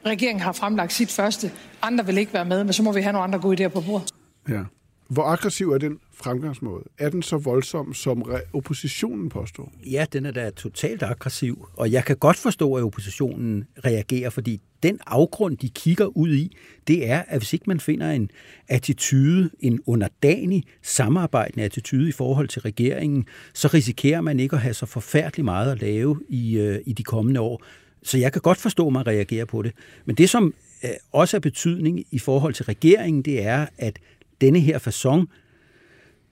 Regeringen 0.06 0.42
har 0.42 0.52
fremlagt 0.52 0.92
sit 0.92 1.10
første. 1.10 1.50
Andre 1.82 2.06
vil 2.06 2.18
ikke 2.18 2.34
være 2.34 2.44
med, 2.44 2.64
men 2.64 2.72
så 2.72 2.82
må 2.82 2.92
vi 2.92 3.00
have 3.00 3.12
nogle 3.12 3.24
andre 3.24 3.38
gode 3.38 3.64
idéer 3.64 3.68
på 3.68 3.80
bordet. 3.80 4.10
Ja. 4.48 4.62
Hvor 5.08 5.22
aggressiv 5.22 5.70
er 5.70 5.78
den 5.78 5.98
fremgangsmåde? 6.14 6.84
Er 6.98 7.08
den 7.08 7.22
så 7.22 7.36
voldsom, 7.36 7.94
som 7.94 8.32
oppositionen 8.52 9.28
påstår? 9.28 9.72
Ja, 9.90 10.06
den 10.12 10.26
er 10.26 10.30
da 10.30 10.50
totalt 10.50 11.02
aggressiv, 11.02 11.68
og 11.74 11.92
jeg 11.92 12.04
kan 12.04 12.16
godt 12.16 12.36
forstå, 12.36 12.74
at 12.74 12.82
oppositionen 12.82 13.64
reagerer, 13.84 14.30
fordi 14.30 14.60
den 14.82 14.98
afgrund, 15.06 15.56
de 15.56 15.68
kigger 15.68 16.06
ud 16.06 16.34
i, 16.34 16.56
det 16.88 17.10
er, 17.10 17.22
at 17.28 17.38
hvis 17.38 17.52
ikke 17.52 17.64
man 17.66 17.80
finder 17.80 18.10
en 18.10 18.30
attitude, 18.68 19.50
en 19.60 19.80
underdanig, 19.86 20.64
samarbejdende 20.82 21.64
attitude 21.64 22.08
i 22.08 22.12
forhold 22.12 22.48
til 22.48 22.62
regeringen, 22.62 23.26
så 23.54 23.68
risikerer 23.68 24.20
man 24.20 24.40
ikke 24.40 24.56
at 24.56 24.62
have 24.62 24.74
så 24.74 24.86
forfærdeligt 24.86 25.44
meget 25.44 25.72
at 25.72 25.80
lave 25.80 26.20
i, 26.28 26.58
øh, 26.58 26.78
i 26.86 26.92
de 26.92 27.02
kommende 27.02 27.40
år. 27.40 27.62
Så 28.02 28.18
jeg 28.18 28.32
kan 28.32 28.42
godt 28.42 28.58
forstå, 28.58 28.86
at 28.86 28.92
man 28.92 29.06
reagerer 29.06 29.44
på 29.44 29.62
det. 29.62 29.72
Men 30.04 30.16
det, 30.16 30.30
som 30.30 30.54
øh, 30.84 30.90
også 31.12 31.36
er 31.36 31.40
betydning 31.40 32.04
i 32.10 32.18
forhold 32.18 32.54
til 32.54 32.64
regeringen, 32.64 33.22
det 33.22 33.42
er, 33.42 33.66
at 33.78 33.98
denne 34.40 34.60
her 34.60 34.78
façon, 34.78 35.26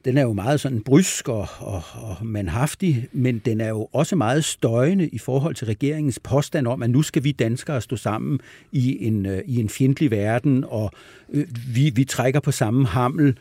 den 0.04 0.18
er 0.18 0.22
jo 0.22 0.32
meget 0.32 0.60
sådan 0.60 0.80
brysk 0.80 1.28
og, 1.28 1.48
og, 1.58 1.82
og 1.94 2.26
manhaftig, 2.26 3.08
men 3.12 3.38
den 3.38 3.60
er 3.60 3.68
jo 3.68 3.88
også 3.92 4.16
meget 4.16 4.44
støjende 4.44 5.08
i 5.08 5.18
forhold 5.18 5.54
til 5.54 5.66
regeringens 5.66 6.18
påstand 6.18 6.66
om, 6.66 6.82
at 6.82 6.90
nu 6.90 7.02
skal 7.02 7.24
vi 7.24 7.32
danskere 7.32 7.80
stå 7.80 7.96
sammen 7.96 8.40
i 8.72 9.06
en, 9.06 9.26
øh, 9.26 9.42
i 9.46 9.60
en 9.60 9.68
fjendtlig 9.68 10.10
verden, 10.10 10.64
og 10.68 10.90
øh, 11.32 11.46
vi, 11.74 11.90
vi 11.94 12.04
trækker 12.04 12.40
på 12.40 12.52
samme 12.52 12.86
hammel, 12.86 13.38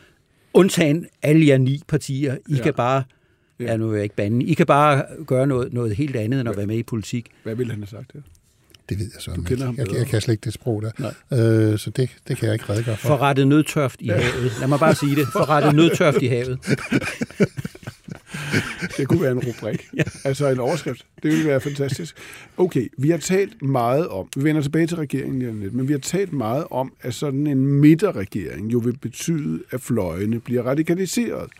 undtagen 0.54 1.06
alle 1.22 1.46
jer 1.46 1.58
ni 1.58 1.82
partier. 1.88 2.36
I 2.48 2.54
ja. 2.54 2.62
kan 2.62 2.74
bare 2.74 3.02
Ja. 3.60 3.64
ja, 3.64 3.76
nu 3.76 3.88
vil 3.88 3.94
jeg 3.94 4.02
ikke 4.02 4.16
bande. 4.16 4.46
I 4.46 4.54
kan 4.54 4.66
bare 4.66 5.04
gøre 5.26 5.46
noget, 5.46 5.72
noget 5.72 5.96
helt 5.96 6.16
andet, 6.16 6.40
end 6.40 6.48
at 6.48 6.56
være 6.56 6.66
med 6.66 6.76
i 6.76 6.82
politik. 6.82 7.30
Hvad 7.42 7.54
ville 7.54 7.72
han 7.72 7.80
have 7.80 7.86
sagt? 7.86 8.14
Ja? 8.14 8.20
Det 8.88 8.98
ved 8.98 9.10
jeg 9.14 9.22
så 9.22 9.30
Du 9.30 9.42
kender 9.42 9.64
ham 9.64 9.74
jeg, 9.78 9.88
jeg, 9.88 9.96
jeg 9.96 10.06
kan 10.06 10.20
slet 10.20 10.32
ikke 10.32 10.44
det 10.44 10.52
sprog 10.52 10.82
der. 10.82 10.90
Nej. 10.98 11.40
Øh, 11.40 11.78
så 11.78 11.90
det, 11.90 12.10
det 12.28 12.36
kan 12.36 12.46
jeg 12.46 12.54
ikke 12.54 12.72
redegøre 12.72 12.96
for. 12.96 13.08
Forrettet 13.08 13.48
nødtørft 13.48 14.00
i 14.00 14.08
havet. 14.08 14.52
Lad 14.60 14.68
mig 14.68 14.78
bare 14.78 14.94
sige 14.94 15.16
det. 15.16 15.26
Forrettet 15.32 15.74
nødtørft 15.74 16.22
i 16.22 16.26
havet. 16.26 16.58
Det 18.96 19.08
kunne 19.08 19.22
være 19.22 19.32
en 19.32 19.38
rubrik. 19.38 19.88
ja. 19.96 20.02
Altså 20.24 20.48
en 20.48 20.60
overskrift. 20.60 21.06
Det 21.22 21.30
ville 21.30 21.48
være 21.48 21.60
fantastisk. 21.60 22.16
Okay, 22.56 22.88
vi 22.98 23.10
har 23.10 23.18
talt 23.18 23.62
meget 23.62 24.08
om, 24.08 24.28
vi 24.36 24.44
vender 24.44 24.62
tilbage 24.62 24.86
til 24.86 24.96
regeringen 24.96 25.38
lige 25.38 25.50
om 25.50 25.60
lidt, 25.60 25.74
men 25.74 25.88
vi 25.88 25.92
har 25.92 26.00
talt 26.00 26.32
meget 26.32 26.64
om, 26.70 26.92
at 27.00 27.14
sådan 27.14 27.46
en 27.46 27.66
midterregering 27.66 28.72
jo 28.72 28.78
vil 28.78 28.96
betyde, 28.98 29.62
at 29.70 29.80
fløjene 29.80 30.40
bliver 30.40 30.62
radikaliseret. 30.62 31.50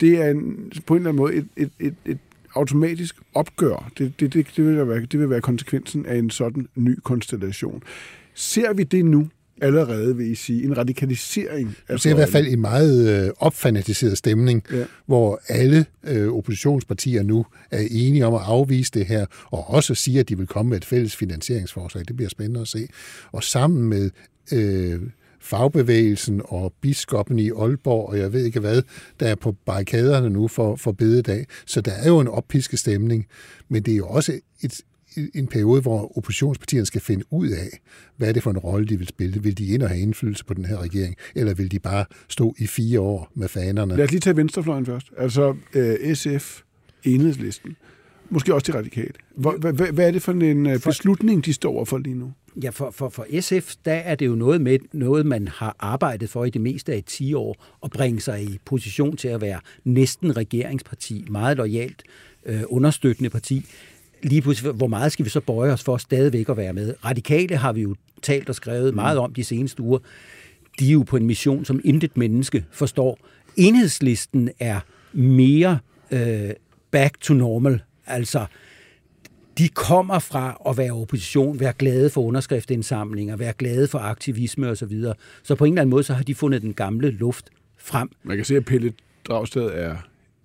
Det 0.00 0.22
er 0.22 0.30
en, 0.30 0.72
på 0.86 0.94
en 0.94 0.98
eller 0.98 1.10
anden 1.10 1.20
måde 1.20 1.34
et, 1.34 1.48
et, 1.56 1.70
et, 1.80 1.94
et 2.04 2.18
automatisk 2.54 3.16
opgør. 3.34 3.90
Det, 3.98 4.12
det, 4.20 4.34
det, 4.34 4.46
det, 4.56 4.64
vil 4.66 4.88
være, 4.88 5.00
det 5.00 5.20
vil 5.20 5.30
være 5.30 5.40
konsekvensen 5.40 6.06
af 6.06 6.16
en 6.16 6.30
sådan 6.30 6.68
ny 6.74 6.98
konstellation. 7.04 7.82
Ser 8.34 8.72
vi 8.72 8.82
det 8.82 9.04
nu? 9.04 9.28
allerede, 9.62 10.16
vil 10.16 10.30
I 10.30 10.34
sige, 10.34 10.64
en 10.64 10.76
radikalisering 10.76 11.76
af 11.88 11.96
Du 11.96 12.02
ser 12.02 12.10
i 12.10 12.14
hvert 12.14 12.28
fald 12.28 12.46
en 12.46 12.60
meget 12.60 13.24
øh, 13.26 13.30
opfanatiseret 13.38 14.18
stemning, 14.18 14.64
ja. 14.72 14.84
hvor 15.06 15.40
alle 15.48 15.86
øh, 16.04 16.32
oppositionspartier 16.32 17.22
nu 17.22 17.46
er 17.70 17.86
enige 17.90 18.26
om 18.26 18.34
at 18.34 18.40
afvise 18.44 18.90
det 18.94 19.06
her, 19.06 19.26
og 19.44 19.70
også 19.70 19.94
siger, 19.94 20.20
at 20.20 20.28
de 20.28 20.38
vil 20.38 20.46
komme 20.46 20.70
med 20.70 20.76
et 20.76 20.84
fælles 20.84 21.16
finansieringsforslag. 21.16 22.04
Det 22.08 22.16
bliver 22.16 22.28
spændende 22.28 22.60
at 22.60 22.68
se. 22.68 22.88
Og 23.32 23.44
sammen 23.44 23.82
med 23.82 24.10
øh, 24.52 25.00
fagbevægelsen 25.42 26.42
og 26.44 26.72
biskoppen 26.80 27.38
i 27.38 27.50
Aalborg, 27.50 28.08
og 28.08 28.18
jeg 28.18 28.32
ved 28.32 28.44
ikke 28.44 28.60
hvad, 28.60 28.82
der 29.20 29.26
er 29.26 29.34
på 29.34 29.52
barrikaderne 29.52 30.30
nu 30.30 30.48
for, 30.48 30.76
for 30.76 30.92
bededag. 30.92 31.46
Så 31.66 31.80
der 31.80 31.92
er 31.92 32.08
jo 32.08 32.20
en 32.20 32.28
oppisket 32.28 32.78
stemning, 32.78 33.26
men 33.68 33.82
det 33.82 33.92
er 33.92 33.96
jo 33.96 34.08
også 34.08 34.40
et, 34.60 34.80
en 35.34 35.46
periode, 35.46 35.80
hvor 35.80 36.18
oppositionspartierne 36.18 36.86
skal 36.86 37.00
finde 37.00 37.24
ud 37.30 37.48
af, 37.48 37.80
hvad 38.16 38.28
er 38.28 38.32
det 38.32 38.42
for 38.42 38.50
en 38.50 38.58
rolle, 38.58 38.88
de 38.88 38.98
vil 38.98 39.08
spille. 39.08 39.42
Vil 39.42 39.58
de 39.58 39.66
ind 39.66 39.82
og 39.82 39.88
have 39.88 40.00
indflydelse 40.00 40.44
på 40.44 40.54
den 40.54 40.64
her 40.64 40.82
regering, 40.82 41.16
eller 41.34 41.54
vil 41.54 41.70
de 41.70 41.78
bare 41.78 42.04
stå 42.28 42.54
i 42.58 42.66
fire 42.66 43.00
år 43.00 43.32
med 43.34 43.48
fanerne? 43.48 43.96
Lad 43.96 44.04
os 44.04 44.10
lige 44.10 44.20
tage 44.20 44.36
venstrefløjen 44.36 44.86
først. 44.86 45.06
Altså 45.18 45.56
øh, 45.74 46.14
SF, 46.14 46.60
Enhedslisten, 47.04 47.76
måske 48.30 48.54
også 48.54 48.72
de 48.72 48.78
radikale. 48.78 49.12
Hvad, 49.36 49.72
hvad, 49.72 49.92
hvad 49.92 50.06
er 50.06 50.10
det 50.10 50.22
for 50.22 50.32
en 50.32 50.66
øh, 50.66 50.80
beslutning, 50.80 51.44
de 51.44 51.52
står 51.52 51.72
over 51.72 51.84
for 51.84 51.98
lige 51.98 52.14
nu? 52.14 52.32
Ja, 52.56 52.70
for, 52.70 52.90
for, 52.90 53.08
for 53.08 53.40
SF, 53.40 53.74
der 53.84 53.92
er 53.92 54.14
det 54.14 54.26
jo 54.26 54.34
noget 54.34 54.60
med 54.60 54.78
noget, 54.92 55.26
man 55.26 55.48
har 55.48 55.76
arbejdet 55.78 56.30
for 56.30 56.44
i 56.44 56.50
det 56.50 56.60
meste 56.60 56.92
af 56.92 57.02
10 57.06 57.34
år, 57.34 57.64
at 57.84 57.90
bringe 57.90 58.20
sig 58.20 58.42
i 58.42 58.58
position 58.64 59.16
til 59.16 59.28
at 59.28 59.40
være 59.40 59.60
næsten 59.84 60.36
regeringsparti, 60.36 61.24
meget 61.30 61.56
lojalt, 61.56 62.02
øh, 62.46 62.62
understøttende 62.66 63.30
parti. 63.30 63.66
Lige 64.22 64.42
pludselig, 64.42 64.72
hvor 64.72 64.86
meget 64.86 65.12
skal 65.12 65.24
vi 65.24 65.30
så 65.30 65.40
bøje 65.40 65.72
os 65.72 65.82
for 65.82 65.96
stadigvæk 65.96 66.48
at 66.48 66.56
være 66.56 66.72
med? 66.72 66.94
Radikale 67.04 67.56
har 67.56 67.72
vi 67.72 67.80
jo 67.80 67.94
talt 68.22 68.48
og 68.48 68.54
skrevet 68.54 68.94
meget 68.94 69.18
om 69.18 69.34
de 69.34 69.44
seneste 69.44 69.82
uger. 69.82 69.98
De 70.78 70.88
er 70.88 70.92
jo 70.92 71.02
på 71.02 71.16
en 71.16 71.26
mission, 71.26 71.64
som 71.64 71.80
intet 71.84 72.16
menneske 72.16 72.64
forstår. 72.70 73.18
Enhedslisten 73.56 74.50
er 74.58 74.80
mere 75.12 75.78
øh, 76.10 76.50
back 76.90 77.20
to 77.20 77.34
normal, 77.34 77.80
altså 78.06 78.46
de 79.58 79.68
kommer 79.68 80.18
fra 80.18 80.56
at 80.68 80.76
være 80.78 80.92
opposition, 80.92 81.60
være 81.60 81.72
glade 81.78 82.10
for 82.10 82.20
underskriftindsamlinger, 82.22 83.36
være 83.36 83.52
glade 83.58 83.88
for 83.88 83.98
aktivisme 83.98 84.68
osv. 84.68 84.76
Så, 84.76 84.86
videre. 84.86 85.14
så 85.42 85.54
på 85.54 85.64
en 85.64 85.72
eller 85.72 85.82
anden 85.82 85.90
måde, 85.90 86.02
så 86.02 86.14
har 86.14 86.22
de 86.22 86.34
fundet 86.34 86.62
den 86.62 86.72
gamle 86.74 87.10
luft 87.10 87.50
frem. 87.78 88.08
Man 88.22 88.36
kan 88.36 88.44
se, 88.46 88.56
at 88.56 88.64
Pelle 88.64 88.92
Dragsted 89.28 89.70
er 89.74 89.96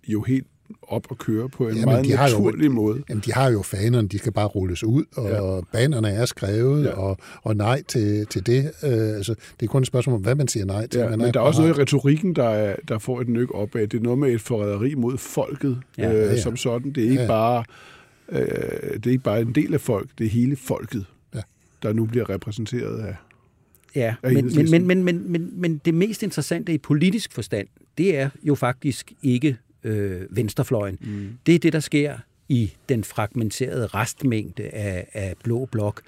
jo 0.07 0.21
helt 0.21 0.47
op 0.81 1.07
at 1.11 1.17
køre 1.17 1.49
på 1.49 1.63
en 1.67 1.69
Jamen, 1.75 1.85
meget 1.85 2.05
de 2.05 2.11
har 2.11 2.29
jo- 2.29 2.35
naturlig 2.37 2.71
måde. 2.71 3.03
Jamen, 3.09 3.23
de 3.25 3.33
har 3.33 3.51
jo 3.51 3.61
fanerne, 3.61 4.07
de 4.07 4.17
skal 4.17 4.31
bare 4.31 4.45
rulles 4.47 4.83
ud, 4.83 5.03
og 5.15 5.29
Ja. 5.29 5.61
banerne 5.71 6.09
er 6.09 6.25
skrevet, 6.25 6.83
Ja. 6.85 6.89
og, 6.91 7.17
og 7.43 7.55
nej 7.55 7.83
til, 7.87 8.25
til 8.27 8.45
det. 8.45 8.71
Øh, 8.83 8.91
altså, 9.15 9.35
det 9.59 9.65
er 9.65 9.67
kun 9.69 9.81
et 9.81 9.87
spørgsmål 9.87 10.15
om, 10.15 10.21
hvad 10.21 10.35
man 10.35 10.47
siger 10.47 10.65
nej 10.65 10.87
til. 10.87 10.99
Ja, 10.99 11.09
man 11.09 11.19
men 11.19 11.33
der 11.33 11.39
er 11.39 11.43
også 11.43 11.61
noget 11.61 11.77
i 11.77 11.81
retorikken, 11.81 12.35
der, 12.35 12.49
er, 12.49 12.75
der 12.87 12.99
får 12.99 13.21
et 13.21 13.29
nyk 13.29 13.53
opad. 13.53 13.87
Det 13.87 13.97
er 13.97 14.01
noget 14.03 14.19
med 14.19 14.29
et 14.31 14.41
forræderi 14.41 14.95
mod 14.95 15.17
folket 15.17 15.77
Ja, 15.97 16.13
øh, 16.13 16.15
ja. 16.19 16.41
som 16.41 16.57
sådan. 16.57 16.91
Det 16.91 17.05
er 17.05 17.09
ikke 17.09 17.21
ja. 17.21 17.27
bare 17.27 17.63
øh, 18.29 18.39
det 18.93 19.07
er 19.07 19.11
ikke 19.11 19.23
bare 19.23 19.41
en 19.41 19.55
del 19.55 19.73
af 19.73 19.81
folk, 19.81 20.09
det 20.17 20.25
er 20.25 20.29
hele 20.29 20.55
folket, 20.55 21.05
Ja. 21.35 21.41
der 21.83 21.93
nu 21.93 22.05
bliver 22.05 22.29
repræsenteret 22.29 22.99
af. 22.99 23.15
Ja, 23.95 24.15
Af 24.23 24.33
men, 24.33 24.45
men, 24.55 24.71
men, 24.71 24.87
men, 24.87 25.03
men, 25.03 25.31
men, 25.31 25.51
men 25.61 25.81
det 25.85 25.93
mest 25.93 26.23
interessante 26.23 26.73
i 26.73 26.77
politisk 26.77 27.33
forstand, 27.33 27.67
det 27.97 28.17
er 28.17 28.29
jo 28.43 28.55
faktisk 28.55 29.11
ikke 29.23 29.57
øh, 29.83 30.21
venstrefløjen. 30.29 30.97
Mm. 31.01 31.29
Det 31.45 31.55
er 31.55 31.59
det, 31.59 31.73
der 31.73 31.79
sker 31.79 32.17
i 32.49 32.73
den 32.89 33.03
fragmenterede 33.03 33.87
restmængde 33.87 34.63
af, 34.63 35.07
af 35.13 35.33
blå 35.43 35.65
blok. 35.65 36.01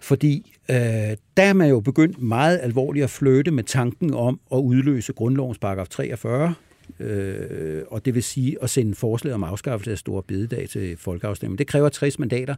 Fordi 0.00 0.52
øh, 0.70 0.76
der 0.76 1.16
er 1.36 1.52
man 1.52 1.68
jo 1.68 1.80
begyndt 1.80 2.22
meget 2.22 2.60
alvorligt 2.62 3.04
at 3.04 3.10
flytte 3.10 3.50
med 3.50 3.64
tanken 3.64 4.14
om 4.14 4.40
at 4.52 4.56
udløse 4.56 5.12
grundlovens 5.12 5.58
paragraf 5.58 5.88
43, 5.88 6.54
øh, 7.00 7.82
og 7.88 8.04
det 8.04 8.14
vil 8.14 8.22
sige 8.22 8.56
at 8.62 8.70
sende 8.70 8.94
forslag 8.94 9.34
om 9.34 9.44
afskaffelse 9.44 9.90
af 9.90 9.98
store 9.98 10.22
bededag 10.22 10.68
til 10.68 10.96
folkeafstemning. 10.96 11.58
Det 11.58 11.66
kræver 11.66 11.88
60 11.88 12.18
mandater. 12.18 12.54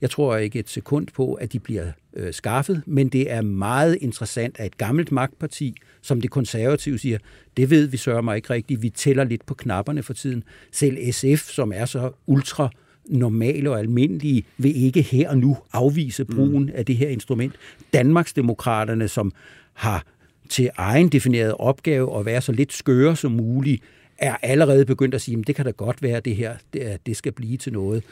Jeg 0.00 0.10
tror 0.10 0.36
ikke 0.36 0.58
et 0.58 0.68
sekund 0.68 1.06
på, 1.14 1.34
at 1.34 1.52
de 1.52 1.58
bliver 1.58 1.86
øh, 2.16 2.32
skaffet, 2.32 2.82
men 2.86 3.08
det 3.08 3.32
er 3.32 3.42
meget 3.42 3.98
interessant, 4.00 4.56
at 4.58 4.66
et 4.66 4.78
gammelt 4.78 5.12
magtparti, 5.12 5.74
som 6.02 6.20
det 6.20 6.30
konservative 6.30 6.98
siger, 6.98 7.18
det 7.56 7.70
ved 7.70 7.86
vi 7.86 7.96
sørger 7.96 8.22
mig 8.22 8.36
ikke 8.36 8.50
rigtigt, 8.50 8.82
vi 8.82 8.90
tæller 8.90 9.24
lidt 9.24 9.46
på 9.46 9.54
knapperne 9.54 10.02
for 10.02 10.12
tiden. 10.12 10.44
Selv 10.72 11.12
SF, 11.12 11.48
som 11.48 11.72
er 11.74 11.84
så 11.84 12.12
ultra 12.26 12.70
normale 13.06 13.70
og 13.70 13.78
almindelige, 13.78 14.44
vil 14.58 14.84
ikke 14.84 15.02
her 15.02 15.30
og 15.30 15.38
nu 15.38 15.56
afvise 15.72 16.24
brugen 16.24 16.64
mm. 16.64 16.72
af 16.74 16.86
det 16.86 16.96
her 16.96 17.08
instrument. 17.08 17.54
Danmarksdemokraterne, 17.92 19.08
som 19.08 19.32
har 19.72 20.04
til 20.48 20.70
egen 20.76 21.08
defineret 21.08 21.54
opgave 21.58 22.18
at 22.18 22.26
være 22.26 22.40
så 22.40 22.52
lidt 22.52 22.72
skøre 22.72 23.16
som 23.16 23.32
muligt, 23.32 23.82
er 24.18 24.36
allerede 24.42 24.84
begyndt 24.84 25.14
at 25.14 25.20
sige, 25.20 25.38
at 25.38 25.46
det 25.46 25.54
kan 25.54 25.64
da 25.64 25.70
godt 25.70 26.02
være, 26.02 26.16
at 26.16 26.24
det 26.24 26.36
her 26.36 26.56
det, 26.72 27.06
det 27.06 27.16
skal 27.16 27.32
blive 27.32 27.56
til 27.56 27.72
noget. 27.72 28.02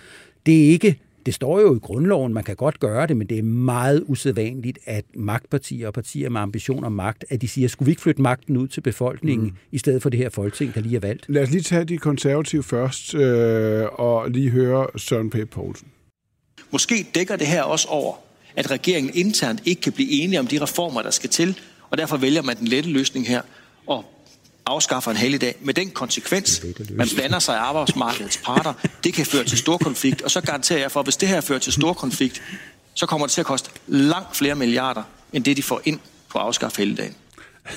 Det 0.47 0.65
er 0.65 0.69
ikke 0.69 0.99
det 1.27 1.35
står 1.35 1.61
jo 1.61 1.77
i 1.77 1.79
grundloven, 1.79 2.35
man 2.35 2.45
kan 2.45 2.57
godt 2.57 2.81
gøre 2.81 3.07
det, 3.07 3.17
men 3.17 3.27
det 3.27 3.39
er 3.39 3.43
meget 3.43 4.05
usædvanligt, 4.07 4.79
at 4.85 5.05
magtpartier 5.15 5.87
og 5.87 5.95
partier 5.95 6.29
med 6.29 6.41
ambition 6.41 6.85
om 6.85 6.93
magt, 6.93 7.25
at 7.31 7.43
de 7.43 7.49
siger, 7.49 7.69
skulle 7.69 7.87
vi 7.87 7.93
ikke 7.93 8.03
flytte 8.03 8.23
magten 8.23 8.57
ud 8.57 8.69
til 8.69 8.81
befolkningen, 8.81 9.47
mm. 9.47 9.57
i 9.73 9.79
stedet 9.79 10.03
for 10.03 10.11
det 10.11 10.19
her 10.19 10.29
folketing, 10.29 10.75
der 10.75 10.81
lige 10.81 10.97
er 10.97 11.01
valgt? 11.01 11.25
Lad 11.29 11.43
os 11.43 11.51
lige 11.51 11.63
tage 11.63 11.85
de 11.85 11.99
konservative 11.99 12.63
først, 12.63 13.15
øh, 13.15 13.85
og 13.93 14.31
lige 14.31 14.51
høre 14.51 14.87
Søren 14.97 15.31
Pape 15.31 15.47
Poulsen. 15.47 15.89
Måske 16.71 17.07
dækker 17.15 17.37
det 17.37 17.47
her 17.47 17.63
også 17.63 17.89
over, 17.89 18.15
at 18.57 18.71
regeringen 18.71 19.13
internt 19.15 19.63
ikke 19.65 19.83
kan 19.83 19.93
blive 19.93 20.11
enige 20.11 20.41
om 20.41 20.47
de 20.47 20.63
reformer, 20.63 21.03
der 21.03 21.11
skal 21.11 21.31
til, 21.31 21.59
og 21.93 21.99
derfor 21.99 22.17
vælger 22.17 22.43
man 22.43 22.59
den 22.59 22.69
lette 22.69 22.91
løsning 22.91 23.29
her 23.29 23.43
og 23.87 24.05
afskaffer 24.67 25.11
en 25.11 25.17
helligdag 25.17 25.55
med 25.61 25.75
den 25.75 25.91
konsekvens, 25.91 26.67
man 26.91 27.09
blander 27.15 27.39
sig 27.39 27.55
i 27.55 27.59
arbejdsmarkedets 27.59 28.41
parter. 28.45 28.73
Det 29.05 29.15
kan 29.15 29.27
føre 29.27 29.45
til 29.45 29.59
stor 29.59 29.77
konflikt, 29.77 30.23
og 30.23 30.31
så 30.31 30.41
garanterer 30.41 30.79
jeg 30.79 30.91
for, 30.91 31.01
at 31.01 31.07
hvis 31.07 31.17
det 31.17 31.29
her 31.29 31.41
fører 31.41 31.59
til 31.59 31.73
stor 31.73 31.93
konflikt, 31.93 32.43
så 32.95 33.07
kommer 33.07 33.27
det 33.27 33.33
til 33.33 33.41
at 33.41 33.47
koste 33.47 33.71
langt 33.87 34.37
flere 34.37 34.55
milliarder, 34.55 35.03
end 35.33 35.45
det 35.45 35.57
de 35.57 35.63
får 35.63 35.81
ind 35.85 35.99
på 36.31 36.39
at 36.39 36.45
afskaffe 36.45 36.79
helligdagen. 36.79 37.15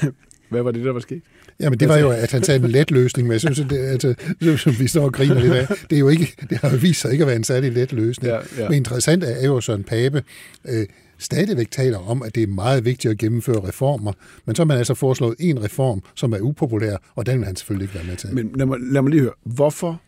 Hvad 0.50 0.62
var 0.62 0.72
det, 0.72 0.86
der 0.86 0.92
var 0.92 1.00
sket? 1.00 1.22
Jamen, 1.60 1.80
det 1.80 1.90
var 1.90 1.98
jo, 1.98 2.12
at 2.12 2.32
han 2.32 2.44
sagde 2.44 2.66
en 2.66 2.72
let 2.72 2.92
løsning, 2.92 3.28
men 3.28 3.32
jeg 3.32 3.42
synes, 3.42 3.60
at 3.60 3.70
det, 3.70 3.78
altså, 3.78 4.14
det, 4.42 4.60
som 4.60 4.80
vi 4.80 4.88
står 4.88 5.04
og 5.04 5.14
griner 5.14 5.40
lidt 5.40 5.54
af, 5.54 5.68
det, 5.68 5.96
er 5.96 6.00
jo 6.00 6.10
ikke, 6.10 6.36
det 6.50 6.58
har 6.58 6.70
jo 6.70 6.78
vist 6.78 7.02
sig 7.02 7.12
ikke 7.12 7.22
at 7.22 7.28
være 7.28 7.36
en 7.36 7.44
særlig 7.44 7.72
let 7.72 7.94
løsning. 7.94 8.34
Ja, 8.34 8.40
ja. 8.58 8.70
Men 8.70 8.78
interessant 8.78 9.24
er 9.24 9.46
jo, 9.46 9.58
at 9.58 9.64
Søren 9.64 9.84
Pape 9.84 10.24
øh, 10.66 10.86
stadigvæk 11.18 11.72
taler 11.72 11.98
om, 11.98 12.24
at 12.24 12.36
det 12.36 12.44
er 12.44 12.48
meget 12.48 12.86
vigtigt 12.86 13.12
at 13.12 13.18
gennemføre 13.18 13.68
reformer, 13.68 14.14
men 14.46 14.56
så 14.56 14.62
har 14.62 14.66
man 14.66 14.78
altså 14.78 14.94
foreslået 14.94 15.36
en 15.40 15.64
reform, 15.64 16.02
som 16.16 16.34
er 16.34 16.40
upopulær, 16.40 16.98
og 17.16 17.26
den 17.26 17.38
vil 17.38 17.46
han 17.46 17.56
selvfølgelig 17.56 17.84
ikke 17.86 17.96
være 17.96 18.04
med 18.04 18.16
til. 18.16 18.34
Men 18.34 18.52
lad 18.56 18.66
mig, 18.66 18.78
lad 18.82 19.02
mig 19.02 19.12
lige 19.12 19.22
høre, 19.22 19.34
hvorfor 19.44 20.02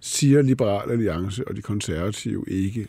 siger 0.00 0.42
Liberal 0.42 0.90
Alliance 0.90 1.48
og 1.48 1.56
de 1.56 1.62
konservative 1.62 2.44
ikke, 2.48 2.86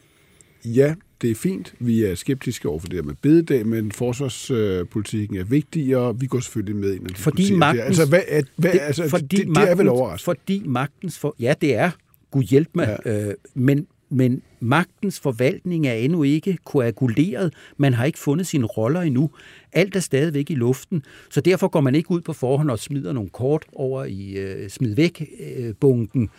ja, 0.66 0.96
det 1.22 1.32
er 1.32 1.36
fint, 1.36 1.74
vi 1.80 2.04
er 2.04 2.16
skeptiske 2.16 2.70
over 2.70 2.80
for 2.80 2.88
det 2.88 2.96
her 2.96 3.04
med 3.04 3.14
bededag, 3.22 3.68
men 3.68 3.92
forsvarspolitikken 3.92 5.38
er 5.38 5.44
vigtigere, 5.44 6.20
vi 6.20 6.28
går 6.28 6.40
selvfølgelig 6.40 6.76
med 6.76 6.94
ind 6.94 7.08
og 7.10 7.16
Fordi 7.16 7.38
diskuterer 7.38 7.60
magtens, 7.60 7.82
det. 7.82 7.88
Altså, 7.88 8.06
hvad 8.06 8.22
er, 8.28 8.42
hvad, 8.56 8.72
det, 8.72 8.80
altså, 8.82 9.10
fordi 9.10 9.36
det, 9.38 9.48
det, 9.48 9.58
er 9.58 9.76
vel 9.76 9.86
magtens- 9.86 9.90
overraskende. 9.90 10.26
Fordi 10.26 10.64
magtens 10.66 11.20
for, 11.20 11.36
ja, 11.40 11.54
det 11.62 11.76
er. 11.76 11.92
Gud 12.32 12.44
hjælp 12.44 12.70
mig. 12.76 12.98
Ja. 13.06 13.28
Øh, 13.28 13.34
men, 13.54 13.88
men 14.14 14.42
magtens 14.60 15.20
forvaltning 15.20 15.88
er 15.88 15.94
endnu 15.94 16.24
ikke 16.24 16.58
koaguleret. 16.66 17.54
Man 17.78 17.94
har 17.94 18.06
ikke 18.06 18.20
fundet 18.20 18.48
sine 18.48 18.66
roller 18.66 19.02
endnu. 19.02 19.30
Alt 19.72 19.96
er 19.96 20.00
stadigvæk 20.00 20.50
i 20.50 20.56
luften. 20.56 21.04
Så 21.30 21.42
derfor 21.42 21.68
går 21.68 21.82
man 21.82 21.96
ikke 21.96 22.12
ud 22.12 22.22
på 22.22 22.34
forhånd 22.34 22.72
og 22.72 22.80
smider 22.80 23.14
nogle 23.14 23.30
kort 23.30 23.66
over 23.74 24.06
i 24.06 24.32
øh, 24.32 24.70
smid 24.70 24.96
væk 24.96 25.30
øh, 25.58 25.74
bunken 25.80 26.30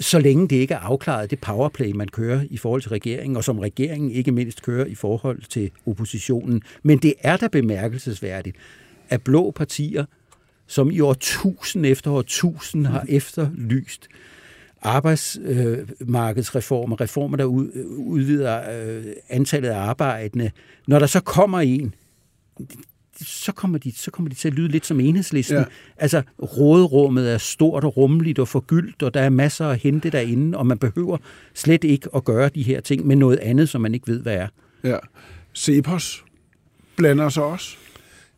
så 0.00 0.18
længe 0.18 0.48
det 0.48 0.56
ikke 0.56 0.74
er 0.74 0.78
afklaret, 0.78 1.30
det 1.30 1.40
powerplay, 1.40 1.92
man 1.92 2.08
kører 2.08 2.44
i 2.50 2.56
forhold 2.56 2.82
til 2.82 2.88
regeringen, 2.88 3.36
og 3.36 3.44
som 3.44 3.58
regeringen 3.58 4.10
ikke 4.10 4.32
mindst 4.32 4.62
kører 4.62 4.86
i 4.86 4.94
forhold 4.94 5.42
til 5.42 5.70
oppositionen. 5.86 6.62
Men 6.82 6.98
det 6.98 7.14
er 7.20 7.36
da 7.36 7.48
bemærkelsesværdigt, 7.48 8.56
at 9.08 9.22
blå 9.22 9.50
partier, 9.50 10.04
som 10.66 10.90
i 10.90 11.00
år 11.00 11.12
1000 11.12 11.86
efter 11.86 12.10
år 12.10 12.20
1000 12.20 12.86
har 12.86 13.04
efterlyst 13.08 14.08
arbejdsmarkedsreformer, 14.82 17.00
reformer, 17.00 17.36
der 17.36 17.44
udvider 17.44 18.82
øh, 18.82 19.04
antallet 19.28 19.68
af 19.68 19.78
arbejdende. 19.78 20.50
Når 20.86 20.98
der 20.98 21.06
så 21.06 21.20
kommer 21.20 21.60
en, 21.60 21.94
så 23.22 23.52
kommer, 23.52 23.78
de, 23.78 23.92
så 23.96 24.10
kommer 24.10 24.28
de 24.28 24.34
til 24.34 24.48
at 24.48 24.54
lyde 24.54 24.68
lidt 24.68 24.86
som 24.86 25.00
enhedslisten. 25.00 25.56
Ja. 25.56 25.64
Altså, 25.96 26.22
råderummet 26.42 27.32
er 27.32 27.38
stort 27.38 27.84
og 27.84 27.96
rummeligt 27.96 28.38
og 28.38 28.48
forgyldt, 28.48 29.02
og 29.02 29.14
der 29.14 29.20
er 29.20 29.30
masser 29.30 29.66
at 29.66 29.78
hente 29.78 30.10
derinde, 30.10 30.58
og 30.58 30.66
man 30.66 30.78
behøver 30.78 31.18
slet 31.54 31.84
ikke 31.84 32.08
at 32.14 32.24
gøre 32.24 32.48
de 32.48 32.62
her 32.62 32.80
ting 32.80 33.06
med 33.06 33.16
noget 33.16 33.38
andet, 33.38 33.68
som 33.68 33.80
man 33.80 33.94
ikke 33.94 34.08
ved, 34.08 34.22
hvad 34.22 34.34
er. 34.34 34.48
Ja. 34.84 34.96
Cepos 35.54 36.24
blander 36.96 37.28
sig 37.28 37.42
også 37.42 37.76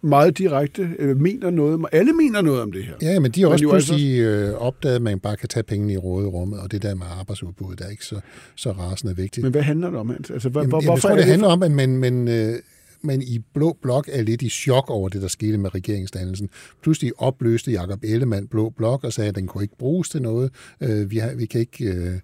meget 0.03 0.39
direkte, 0.39 0.91
øh, 0.99 1.21
mener 1.21 1.51
noget, 1.51 1.85
alle 1.93 2.13
mener 2.13 2.41
noget 2.41 2.63
om 2.63 2.73
det 2.73 2.85
her. 2.85 2.95
Ja, 3.03 3.21
men 3.21 3.31
de 3.31 3.41
har 3.41 3.49
også 3.49 3.69
pludselig 3.69 4.21
øh, 4.21 4.55
opdaget, 4.55 4.97
at 4.97 5.03
man 5.03 5.21
bare 5.21 5.37
kan 5.37 5.49
tage 5.49 5.63
pengene 5.63 5.93
i 5.93 5.97
råderummet, 5.97 6.61
og 6.61 6.73
det 6.73 6.83
der 6.83 6.95
med 6.95 7.07
arbejdsudbuddet 7.19 7.81
er 7.81 7.89
ikke 7.89 8.05
så, 8.05 8.21
så 8.55 8.73
rasende 8.73 9.17
vigtigt. 9.17 9.45
Men 9.45 9.53
hvad 9.53 9.63
handler 9.63 9.91
det 9.91 9.99
om, 9.99 10.11
Hans? 10.11 10.31
Altså, 10.31 10.49
hvor, 10.49 10.61
Jamen, 10.61 10.71
hvorfor 10.71 10.93
jeg 10.93 11.01
tror, 11.01 11.11
det, 11.11 11.19
det 11.19 11.27
handler 11.27 11.49
om, 11.49 11.63
at 11.63 11.71
man, 11.71 11.97
man, 11.97 12.29
øh, 12.29 12.55
man 13.03 13.23
i 13.23 13.39
Blå 13.55 13.77
Blok 13.83 14.09
er 14.13 14.23
lidt 14.23 14.43
i 14.43 14.49
chok 14.49 14.91
over 14.91 15.09
det, 15.09 15.23
der 15.23 15.29
skete 15.29 15.59
med 15.59 15.75
regeringsdannelsen. 15.75 16.51
Pludselig 16.83 17.13
opløste 17.19 17.71
Jakob 17.71 17.99
Ellemann 18.05 18.47
Blå 18.47 18.71
Blok 18.71 19.05
og 19.05 19.13
sagde, 19.13 19.29
at 19.29 19.35
den 19.35 19.47
kunne 19.47 19.65
ikke 19.65 19.79
bruges 19.79 20.09
til 20.09 20.23
noget. 20.23 20.51
Øh, 20.81 21.11
vi, 21.11 21.19
har, 21.19 21.35
vi 21.35 21.47
kan 21.47 21.61
ikke... 21.61 21.85
Øh, 21.85 22.19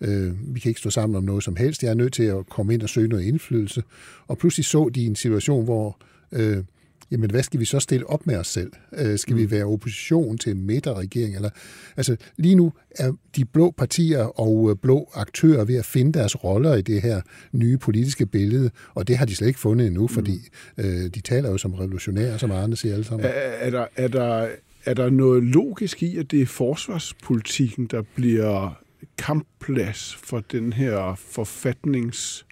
øh, 0.00 0.54
vi 0.54 0.60
kan 0.60 0.70
ikke 0.70 0.80
stå 0.80 0.90
sammen 0.90 1.16
om 1.16 1.24
noget 1.24 1.44
som 1.44 1.56
helst. 1.56 1.82
Jeg 1.82 1.90
er 1.90 1.94
nødt 1.94 2.12
til 2.12 2.22
at 2.22 2.46
komme 2.50 2.74
ind 2.74 2.82
og 2.82 2.88
søge 2.88 3.08
noget 3.08 3.24
indflydelse. 3.24 3.82
Og 4.26 4.38
pludselig 4.38 4.64
så 4.64 4.90
de 4.94 5.06
en 5.06 5.16
situation, 5.16 5.64
hvor 5.64 5.98
øh, 6.32 6.64
jamen 7.10 7.30
hvad 7.30 7.42
skal 7.42 7.60
vi 7.60 7.64
så 7.64 7.80
stille 7.80 8.10
op 8.10 8.26
med 8.26 8.36
os 8.36 8.46
selv? 8.46 8.72
Øh, 8.98 9.18
skal 9.18 9.34
mm. 9.34 9.40
vi 9.40 9.50
være 9.50 9.64
opposition 9.64 10.38
til 10.38 10.52
en 10.52 10.66
midterregering? 10.66 11.36
Eller, 11.36 11.50
altså, 11.96 12.16
lige 12.36 12.54
nu 12.54 12.72
er 12.90 13.12
de 13.36 13.44
blå 13.44 13.70
partier 13.70 14.40
og 14.40 14.70
øh, 14.70 14.76
blå 14.76 15.10
aktører 15.14 15.64
ved 15.64 15.76
at 15.76 15.84
finde 15.84 16.12
deres 16.12 16.44
roller 16.44 16.74
i 16.74 16.82
det 16.82 17.02
her 17.02 17.20
nye 17.52 17.78
politiske 17.78 18.26
billede, 18.26 18.70
og 18.94 19.08
det 19.08 19.16
har 19.16 19.26
de 19.26 19.34
slet 19.34 19.48
ikke 19.48 19.60
fundet 19.60 19.86
endnu, 19.86 20.08
fordi 20.08 20.48
mm. 20.76 20.84
øh, 20.84 21.10
de 21.14 21.20
taler 21.20 21.50
jo 21.50 21.58
som 21.58 21.74
revolutionære, 21.74 22.38
som 22.38 22.50
Arne 22.50 22.76
siger 22.76 22.94
alle 22.94 23.04
sammen. 23.04 23.26
Er, 23.26 23.30
er, 23.30 23.70
der, 23.70 23.86
er, 23.96 24.08
der, 24.08 24.48
er 24.84 24.94
der 24.94 25.10
noget 25.10 25.42
logisk 25.42 26.02
i, 26.02 26.16
at 26.16 26.30
det 26.30 26.42
er 26.42 26.46
forsvarspolitikken, 26.46 27.86
der 27.86 28.02
bliver 28.14 28.82
kampplads 29.18 30.18
for 30.22 30.40
den 30.40 30.72
her 30.72 31.14
forfatnings 31.14 32.46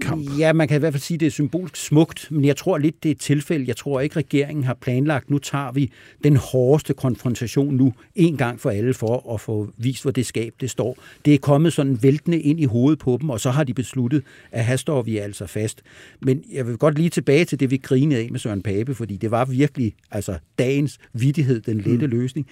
kamp. 0.00 0.38
Ja, 0.38 0.52
man 0.52 0.68
kan 0.68 0.76
i 0.76 0.78
hvert 0.78 0.92
fald 0.92 1.02
sige, 1.02 1.16
at 1.16 1.20
det 1.20 1.26
er 1.26 1.30
symbolsk 1.30 1.76
smukt, 1.76 2.28
men 2.30 2.44
jeg 2.44 2.56
tror 2.56 2.78
lidt, 2.78 3.02
det 3.02 3.08
er 3.08 3.12
et 3.12 3.20
tilfælde. 3.20 3.64
Jeg 3.68 3.76
tror 3.76 4.00
ikke, 4.00 4.16
regeringen 4.16 4.64
har 4.64 4.74
planlagt, 4.74 5.30
nu 5.30 5.38
tager 5.38 5.72
vi 5.72 5.90
den 6.24 6.36
hårdeste 6.36 6.94
konfrontation 6.94 7.74
nu, 7.74 7.92
en 8.14 8.36
gang 8.36 8.60
for 8.60 8.70
alle, 8.70 8.94
for 8.94 9.34
at 9.34 9.40
få 9.40 9.68
vist, 9.76 10.02
hvor 10.02 10.10
det 10.10 10.26
skab 10.26 10.54
det 10.60 10.70
står. 10.70 10.98
Det 11.24 11.34
er 11.34 11.38
kommet 11.38 11.72
sådan 11.72 12.02
væltende 12.02 12.40
ind 12.40 12.60
i 12.60 12.64
hovedet 12.64 12.98
på 12.98 13.18
dem, 13.20 13.30
og 13.30 13.40
så 13.40 13.50
har 13.50 13.64
de 13.64 13.74
besluttet, 13.74 14.22
at 14.52 14.64
her 14.64 14.76
står 14.76 15.02
vi 15.02 15.18
altså 15.18 15.46
fast. 15.46 15.82
Men 16.20 16.44
jeg 16.52 16.66
vil 16.66 16.76
godt 16.76 16.94
lige 16.94 17.10
tilbage 17.10 17.44
til 17.44 17.60
det, 17.60 17.70
vi 17.70 17.76
grinede 17.76 18.20
af 18.20 18.28
med 18.30 18.40
Søren 18.40 18.62
Pape, 18.62 18.94
fordi 18.94 19.16
det 19.16 19.30
var 19.30 19.44
virkelig 19.44 19.94
altså 20.10 20.38
dagens 20.58 20.98
vidighed, 21.12 21.60
den 21.60 21.80
lette 21.80 22.06
mm. 22.06 22.12
løsning. 22.12 22.46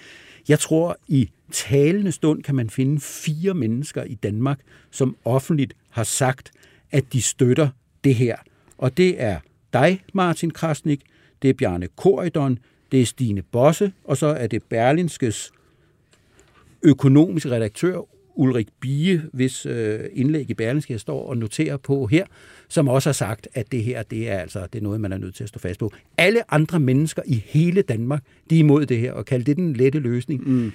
Jeg 0.49 0.59
tror, 0.59 0.97
i 1.07 1.29
talende 1.51 2.11
stund 2.11 2.43
kan 2.43 2.55
man 2.55 2.69
finde 2.69 2.99
fire 2.99 3.53
mennesker 3.53 4.03
i 4.03 4.15
Danmark, 4.15 4.59
som 4.91 5.15
offentligt 5.25 5.73
har 5.89 6.03
sagt, 6.03 6.51
at 6.91 7.13
de 7.13 7.21
støtter 7.21 7.69
det 8.03 8.15
her. 8.15 8.35
Og 8.77 8.97
det 8.97 9.21
er 9.21 9.39
dig, 9.73 10.03
Martin 10.13 10.51
Krasnik, 10.51 11.01
det 11.41 11.49
er 11.49 11.53
Bjarne 11.53 11.87
Koridon, 11.95 12.59
det 12.91 13.01
er 13.01 13.05
Stine 13.05 13.41
Bosse, 13.41 13.93
og 14.03 14.17
så 14.17 14.27
er 14.27 14.47
det 14.47 14.63
Berlinskes 14.63 15.51
økonomiske 16.83 17.51
redaktør, 17.51 18.01
Ulrik 18.35 18.67
Bie, 18.79 19.23
hvis 19.33 19.65
øh, 19.65 19.99
indlæg 20.13 20.49
i 20.49 20.53
Berlinske 20.53 20.93
jeg 20.93 20.99
står 20.99 21.27
og 21.27 21.37
noterer 21.37 21.77
på 21.77 22.05
her, 22.05 22.25
som 22.67 22.87
også 22.87 23.09
har 23.09 23.13
sagt, 23.13 23.47
at 23.53 23.71
det 23.71 23.83
her 23.83 24.03
det 24.03 24.29
er 24.29 24.39
altså 24.39 24.67
det 24.73 24.79
er 24.79 24.83
noget, 24.83 25.01
man 25.01 25.11
er 25.11 25.17
nødt 25.17 25.35
til 25.35 25.43
at 25.43 25.49
stå 25.49 25.59
fast 25.59 25.79
på. 25.79 25.91
Alle 26.17 26.53
andre 26.53 26.79
mennesker 26.79 27.21
i 27.25 27.43
hele 27.45 27.81
Danmark, 27.81 28.23
de 28.49 28.55
er 28.55 28.59
imod 28.59 28.85
det 28.85 28.97
her, 28.97 29.13
og 29.13 29.25
kalder 29.25 29.45
det 29.45 29.57
den 29.57 29.73
lette 29.73 29.99
løsning. 29.99 30.49
Mm. 30.49 30.71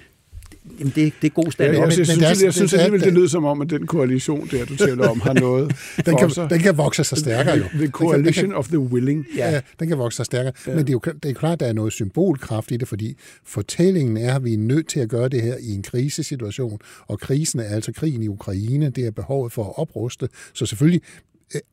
Jamen, 0.79 0.93
det, 0.95 1.13
det 1.21 1.27
er 1.27 1.31
god 1.31 1.51
stand. 1.51 1.73
Ja, 1.73 1.81
jeg, 1.81 1.93
synes, 1.93 2.09
men, 2.09 2.21
jeg, 2.21 2.27
synes, 2.27 2.43
jeg 2.43 2.53
synes 2.53 2.73
alligevel, 2.73 3.01
det 3.01 3.13
lyder 3.13 3.27
som 3.27 3.45
om, 3.45 3.61
at 3.61 3.69
den 3.69 3.87
koalition 3.87 4.47
der, 4.51 4.65
du 4.65 4.75
taler 4.75 5.09
om, 5.09 5.21
har 5.21 5.33
noget 5.33 5.75
den, 6.05 6.17
kan, 6.17 6.29
den 6.49 6.59
kan 6.59 6.77
vokse 6.77 7.03
sig 7.03 7.17
stærkere 7.17 7.57
jo. 7.57 7.63
The 7.79 7.87
coalition 7.87 8.49
kan, 8.49 8.57
of 8.57 8.67
the 8.67 8.79
willing. 8.79 9.25
Ja, 9.37 9.51
ja, 9.51 9.61
den 9.79 9.87
kan 9.87 9.97
vokse 9.97 10.15
sig 10.15 10.25
stærkere. 10.25 10.53
Ja. 10.67 10.75
Men 10.75 10.79
det 10.79 10.89
er 10.89 10.93
jo 10.93 11.13
det 11.23 11.29
er 11.29 11.33
klart, 11.33 11.53
at 11.53 11.59
der 11.59 11.65
er 11.65 11.73
noget 11.73 11.93
symbolkraft 11.93 12.71
i 12.71 12.77
det, 12.77 12.87
fordi 12.87 13.15
fortællingen 13.45 14.17
er, 14.17 14.35
at 14.35 14.43
vi 14.43 14.53
er 14.53 14.57
nødt 14.57 14.87
til 14.87 14.99
at 14.99 15.09
gøre 15.09 15.29
det 15.29 15.41
her 15.41 15.55
i 15.59 15.71
en 15.71 15.83
krisesituation, 15.83 16.79
og 17.07 17.19
krisen 17.19 17.59
er 17.59 17.63
altså 17.75 17.91
krigen 17.93 18.23
i 18.23 18.27
Ukraine, 18.27 18.89
det 18.89 19.05
er 19.05 19.11
behovet 19.11 19.51
for 19.51 19.63
at 19.63 19.73
opruste. 19.77 20.29
Så 20.53 20.65
selvfølgelig 20.65 21.01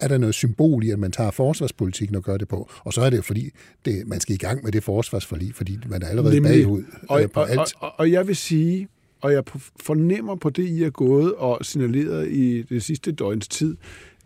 er 0.01 0.09
der 0.09 0.19
noget 0.19 0.35
symbol 0.35 0.85
i, 0.85 0.91
at 0.91 0.99
man 0.99 1.13
tager 1.13 1.31
forsvarspolitikken 1.31 2.17
og 2.17 2.23
gør 2.23 2.37
det 2.37 2.49
på. 2.49 2.71
Og 2.85 2.93
så 2.93 3.01
er 3.01 3.11
det 3.11 3.17
jo 3.17 3.23
fordi, 3.23 3.51
det, 3.85 4.07
man 4.07 4.21
skal 4.21 4.35
i 4.35 4.39
gang 4.39 4.65
med 4.65 4.73
det 4.73 4.85
forsvarsforlig, 4.85 5.55
fordi 5.55 5.79
man 5.87 6.03
er 6.03 6.07
allerede 6.07 6.35
Nemlig. 6.35 6.65
bagud 6.65 6.83
og, 7.09 7.23
øh, 7.23 7.31
på 7.31 7.41
og, 7.41 7.51
alt. 7.51 7.59
Og, 7.59 7.69
og, 7.81 7.93
og 7.99 8.13
jeg 8.13 8.27
vil 8.29 8.37
sige, 8.37 8.89
og 9.21 9.33
jeg 9.33 9.43
fornemmer 9.81 10.37
på 10.37 10.51
det, 10.51 10.69
I 10.69 10.83
er 10.83 10.91
gået 10.91 11.35
og 11.35 11.59
signaleret 11.63 12.29
i 12.29 12.63
det 12.63 12.83
sidste 12.83 13.13
døgns 13.13 13.49
tid, 13.49 13.77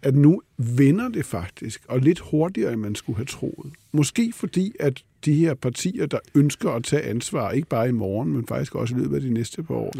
at 0.03 0.15
nu 0.15 0.43
vender 0.57 1.09
det 1.09 1.25
faktisk, 1.25 1.83
og 1.89 2.01
lidt 2.01 2.19
hurtigere, 2.19 2.73
end 2.73 2.81
man 2.81 2.95
skulle 2.95 3.17
have 3.17 3.27
troet. 3.27 3.73
Måske 3.93 4.33
fordi, 4.37 4.73
at 4.81 5.03
de 5.25 5.35
her 5.35 5.55
partier, 5.55 6.07
der 6.07 6.19
ønsker 6.35 6.71
at 6.71 6.85
tage 6.85 7.03
ansvar, 7.03 7.51
ikke 7.51 7.69
bare 7.69 7.89
i 7.89 7.93
morgen, 7.93 8.33
men 8.33 8.47
faktisk 8.47 8.75
også 8.75 8.95
i 8.95 8.99
løbet 8.99 9.17
af 9.17 9.23
de 9.23 9.31
næste 9.31 9.63
par 9.63 9.75
år, 9.75 9.93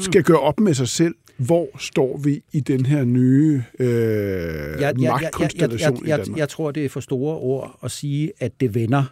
skal 0.00 0.22
gøre 0.22 0.40
op 0.40 0.60
med 0.60 0.74
sig 0.74 0.88
selv, 0.88 1.14
hvor 1.36 1.68
står 1.78 2.16
vi 2.16 2.42
i 2.52 2.60
den 2.60 2.86
her 2.86 3.04
nye 3.04 3.62
øh, 3.78 3.86
ja, 3.88 4.86
ja, 4.86 4.92
magtkonstellation 4.92 5.96
ja, 5.96 6.02
ja, 6.02 6.08
ja, 6.08 6.16
ja, 6.16 6.22
i 6.22 6.24
Danmark? 6.24 6.38
Jeg 6.38 6.48
tror, 6.48 6.70
det 6.70 6.84
er 6.84 6.88
for 6.88 7.00
store 7.00 7.36
ord 7.36 7.78
at 7.84 7.90
sige, 7.90 8.32
at 8.38 8.60
det 8.60 8.74
vender, 8.74 9.04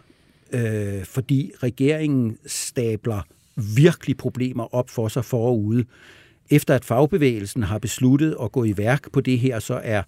øh, 0.51 1.03
fordi 1.03 1.51
regeringen 1.63 2.37
stabler 2.45 3.21
virkelig 3.75 4.17
problemer 4.17 4.75
op 4.75 4.89
for 4.89 5.07
sig 5.07 5.25
forude. 5.25 5.85
Efter 6.49 6.75
at 6.75 6.85
fagbevægelsen 6.85 7.63
har 7.63 7.77
besluttet 7.77 8.35
at 8.43 8.51
gå 8.51 8.63
i 8.63 8.77
værk 8.77 9.11
på 9.11 9.21
det 9.21 9.39
her, 9.39 9.59
så 9.59 9.81
er 9.83 10.01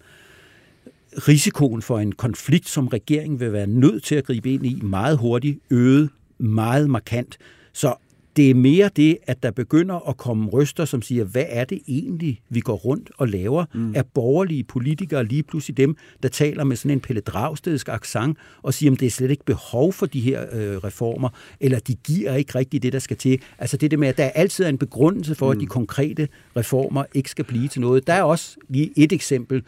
risikoen 1.28 1.82
for 1.82 1.98
en 1.98 2.12
konflikt, 2.12 2.68
som 2.68 2.88
regeringen 2.88 3.40
vil 3.40 3.52
være 3.52 3.66
nødt 3.66 4.04
til 4.04 4.14
at 4.14 4.24
gribe 4.24 4.52
ind 4.52 4.66
i, 4.66 4.80
meget 4.82 5.18
hurtigt 5.18 5.58
øget, 5.70 6.10
meget 6.38 6.90
markant. 6.90 7.38
Så 7.72 7.94
det 8.36 8.50
er 8.50 8.54
mere 8.54 8.90
det, 8.96 9.18
at 9.26 9.42
der 9.42 9.50
begynder 9.50 10.08
at 10.08 10.16
komme 10.16 10.50
røster, 10.50 10.84
som 10.84 11.02
siger, 11.02 11.24
hvad 11.24 11.44
er 11.48 11.64
det 11.64 11.82
egentlig, 11.88 12.40
vi 12.48 12.60
går 12.60 12.74
rundt 12.74 13.10
og 13.18 13.28
laver? 13.28 13.64
Mm. 13.74 13.92
Er 13.94 14.02
borgerlige 14.14 14.64
politikere 14.64 15.24
lige 15.24 15.42
pludselig 15.42 15.76
dem, 15.76 15.96
der 16.22 16.28
taler 16.28 16.64
med 16.64 16.76
sådan 16.76 16.90
en 16.90 17.00
Pelle 17.00 17.20
Dragstedsk 17.20 17.88
accent 17.88 18.38
og 18.62 18.74
siger, 18.74 18.92
at 18.92 19.00
det 19.00 19.06
er 19.06 19.10
slet 19.10 19.30
ikke 19.30 19.44
behov 19.44 19.92
for 19.92 20.06
de 20.06 20.20
her 20.20 20.42
øh, 20.52 20.76
reformer, 20.76 21.28
eller 21.60 21.78
de 21.78 21.94
giver 21.94 22.34
ikke 22.34 22.54
rigtigt 22.54 22.82
det, 22.82 22.92
der 22.92 22.98
skal 22.98 23.16
til. 23.16 23.40
Altså 23.58 23.76
det 23.76 23.90
der 23.90 23.96
med, 23.96 24.08
at 24.08 24.16
der 24.16 24.24
er 24.24 24.30
altid 24.30 24.66
en 24.66 24.78
begrundelse 24.78 25.34
for, 25.34 25.46
mm. 25.46 25.52
at 25.52 25.60
de 25.60 25.66
konkrete 25.66 26.28
reformer 26.56 27.04
ikke 27.14 27.30
skal 27.30 27.44
blive 27.44 27.68
til 27.68 27.80
noget. 27.80 28.06
Der 28.06 28.12
er 28.12 28.22
også 28.22 28.56
lige 28.68 28.92
et 28.96 29.12
eksempel, 29.12 29.62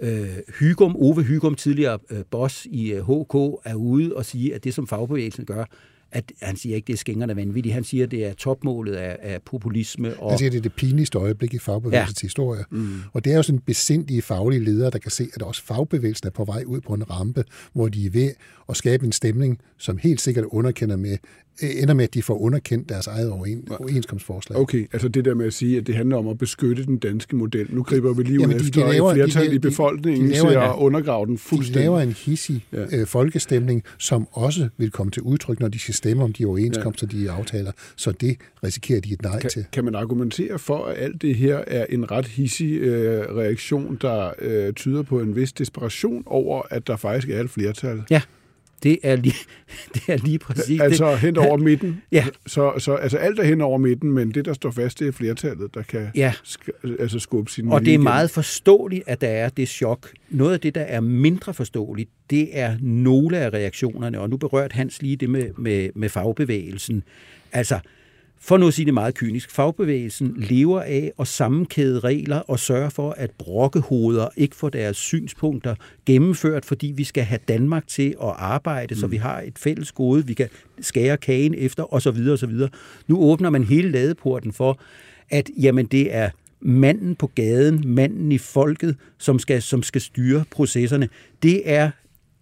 Øh, 0.00 0.28
Hygum, 0.58 0.96
Ove 0.96 1.22
Hygum, 1.22 1.54
tidligere 1.54 1.98
øh, 2.10 2.24
boss 2.30 2.66
i 2.70 2.92
øh, 2.92 3.02
HK, 3.02 3.34
er 3.64 3.74
ude 3.74 4.16
og 4.16 4.24
sige, 4.24 4.54
at 4.54 4.64
det, 4.64 4.74
som 4.74 4.86
fagbevægelsen 4.86 5.44
gør, 5.44 5.64
at 6.14 6.32
han 6.42 6.56
siger 6.56 6.76
ikke, 6.76 6.86
det 6.86 6.92
er 6.92 6.96
skængerne 6.96 7.36
vanvittigt. 7.36 7.74
Han 7.74 7.84
siger, 7.84 8.06
det 8.06 8.24
er 8.24 8.32
topmålet 8.34 8.94
af, 8.94 9.16
af 9.22 9.42
populisme. 9.42 10.20
Og... 10.20 10.30
Han 10.30 10.38
siger, 10.38 10.50
det 10.50 10.58
er 10.58 10.62
det 10.62 10.72
pinligste 10.72 11.18
øjeblik 11.18 11.54
i 11.54 11.58
fagbevægelsens 11.58 12.22
ja. 12.22 12.26
historie. 12.26 12.64
Mm. 12.70 12.98
Og 13.12 13.24
det 13.24 13.32
er 13.32 13.36
jo 13.36 13.42
sådan 13.42 13.58
besindige 13.58 14.22
faglige 14.22 14.64
ledere, 14.64 14.90
der 14.90 14.98
kan 14.98 15.10
se, 15.10 15.28
at 15.34 15.42
også 15.42 15.62
fagbevægelsen 15.64 16.26
er 16.26 16.30
på 16.30 16.44
vej 16.44 16.64
ud 16.66 16.80
på 16.80 16.94
en 16.94 17.10
rampe, 17.10 17.44
hvor 17.72 17.88
de 17.88 18.06
er 18.06 18.10
ved 18.10 18.30
at 18.68 18.76
skabe 18.76 19.06
en 19.06 19.12
stemning, 19.12 19.58
som 19.78 19.98
helt 19.98 20.20
sikkert 20.20 20.44
underkender 20.44 20.96
med, 20.96 21.18
ender 21.62 21.94
med, 21.94 22.04
at 22.04 22.14
de 22.14 22.22
får 22.22 22.38
underkendt 22.38 22.88
deres 22.88 23.06
eget 23.06 23.30
overenskomstforslag. 23.30 24.58
Okay, 24.58 24.86
altså 24.92 25.08
det 25.08 25.24
der 25.24 25.34
med 25.34 25.46
at 25.46 25.52
sige, 25.52 25.78
at 25.78 25.86
det 25.86 25.94
handler 25.94 26.16
om 26.16 26.28
at 26.28 26.38
beskytte 26.38 26.84
den 26.84 26.98
danske 26.98 27.36
model. 27.36 27.74
Nu 27.74 27.82
griber 27.82 28.12
vi 28.12 28.22
lige 28.22 28.38
ud 28.38 28.40
Jamen, 28.40 28.58
de, 28.58 28.64
efter 28.64 28.86
de 28.86 28.92
laver, 28.92 29.10
et 29.10 29.14
flertal 29.14 29.44
de, 29.44 29.50
de, 29.50 29.54
i 29.54 29.58
befolkningen 29.58 30.28
de 30.28 30.32
laver, 30.32 30.48
til 30.48 30.56
at 30.56 30.74
undergrave 30.76 31.26
den 31.26 31.38
fuldstændig. 31.38 31.74
De 31.74 31.84
laver 31.84 32.00
en 32.00 32.12
hissig 32.12 32.66
ja. 32.72 32.84
øh, 32.92 33.06
folkestemning, 33.06 33.82
som 33.98 34.28
også 34.32 34.68
vil 34.76 34.90
komme 34.90 35.10
til 35.10 35.22
udtryk, 35.22 35.60
når 35.60 35.68
de 35.68 35.78
skal 35.78 35.94
stemme 35.94 36.24
om 36.24 36.32
de 36.32 36.44
overenskomster, 36.44 37.06
ja. 37.12 37.18
de 37.18 37.30
aftaler. 37.30 37.72
Så 37.96 38.12
det 38.12 38.36
risikerer 38.64 39.00
de 39.00 39.12
et 39.12 39.22
nej 39.22 39.40
kan, 39.40 39.50
til. 39.50 39.64
Kan 39.72 39.84
man 39.84 39.94
argumentere 39.94 40.58
for, 40.58 40.84
at 40.84 40.96
alt 40.98 41.22
det 41.22 41.34
her 41.34 41.56
er 41.66 41.86
en 41.88 42.10
ret 42.10 42.26
hissig 42.26 42.72
øh, 42.80 43.36
reaktion, 43.36 43.98
der 44.00 44.30
øh, 44.38 44.72
tyder 44.72 45.02
på 45.02 45.20
en 45.20 45.36
vis 45.36 45.52
desperation 45.52 46.22
over, 46.26 46.62
at 46.70 46.86
der 46.86 46.96
faktisk 46.96 47.28
er 47.28 47.40
et 47.40 47.50
flertal? 47.50 48.02
Ja. 48.10 48.22
Det 48.82 48.98
er 49.02 49.16
lige, 49.16 49.34
det 49.94 50.02
er 50.08 50.16
lige 50.16 50.38
præcis 50.38 50.80
Altså 50.80 51.10
det. 51.10 51.18
hen 51.18 51.36
over 51.38 51.56
midten? 51.56 52.02
Ja. 52.12 52.26
Så, 52.46 52.72
så 52.78 52.94
altså 52.94 53.16
alt 53.18 53.38
er 53.38 53.44
hen 53.44 53.60
over 53.60 53.78
midten, 53.78 54.12
men 54.12 54.30
det, 54.30 54.44
der 54.44 54.52
står 54.52 54.70
fast, 54.70 54.98
det 54.98 55.08
er 55.08 55.12
flertallet, 55.12 55.74
der 55.74 55.82
kan 55.82 56.08
ja. 56.14 56.32
sk- 56.44 56.96
altså 57.00 57.18
skubbe 57.18 57.50
sin 57.50 57.68
Og 57.68 57.80
det 57.84 57.94
er 57.94 57.98
meget 57.98 58.30
forståeligt, 58.30 59.02
at 59.06 59.20
der 59.20 59.28
er 59.28 59.48
det 59.48 59.68
chok. 59.68 60.10
Noget 60.30 60.52
af 60.52 60.60
det, 60.60 60.74
der 60.74 60.80
er 60.80 61.00
mindre 61.00 61.54
forståeligt, 61.54 62.10
det 62.30 62.48
er 62.58 62.76
nogle 62.80 63.38
af 63.38 63.50
reaktionerne, 63.50 64.20
og 64.20 64.30
nu 64.30 64.36
berørt 64.36 64.72
Hans 64.72 65.02
lige 65.02 65.16
det 65.16 65.30
med, 65.30 65.50
med, 65.58 65.90
med 65.94 66.08
fagbevægelsen. 66.08 67.02
Altså, 67.52 67.78
For 68.46 68.56
nu 68.56 68.66
at 68.68 68.74
sige 68.74 68.86
det 68.86 68.94
meget 68.94 69.14
kynisk, 69.14 69.50
fagbevægelsen 69.50 70.34
lever 70.36 70.80
af 70.80 71.12
at 71.20 71.28
sammenkæde 71.28 72.00
regler 72.00 72.36
og 72.36 72.58
sørge 72.58 72.90
for, 72.90 73.10
at 73.10 73.30
brokkehoveder 73.30 74.28
ikke 74.36 74.56
får 74.56 74.68
deres 74.68 74.96
synspunkter 74.96 75.74
gennemført, 76.06 76.64
fordi 76.64 76.92
vi 76.96 77.04
skal 77.04 77.24
have 77.24 77.38
Danmark 77.48 77.86
til 77.86 78.14
at 78.22 78.32
arbejde, 78.36 78.94
mm. 78.94 79.00
så 79.00 79.06
vi 79.06 79.16
har 79.16 79.40
et 79.40 79.58
fælles 79.58 79.92
gode, 79.92 80.26
vi 80.26 80.34
kan 80.34 80.48
skære 80.80 81.16
kagen 81.16 81.54
efter 81.54 81.94
osv. 81.94 82.28
osv. 82.32 82.52
Nu 83.08 83.18
åbner 83.20 83.50
man 83.50 83.64
hele 83.64 83.90
ladeporten 83.90 84.52
for, 84.52 84.78
at 85.30 85.50
jamen, 85.60 85.86
det 85.86 86.14
er 86.14 86.30
manden 86.60 87.14
på 87.14 87.26
gaden, 87.26 87.82
manden 87.86 88.32
i 88.32 88.38
folket, 88.38 88.96
som 89.18 89.38
skal, 89.38 89.62
som 89.62 89.82
skal 89.82 90.00
styre 90.00 90.44
processerne. 90.50 91.08
Det 91.42 91.62
er 91.64 91.90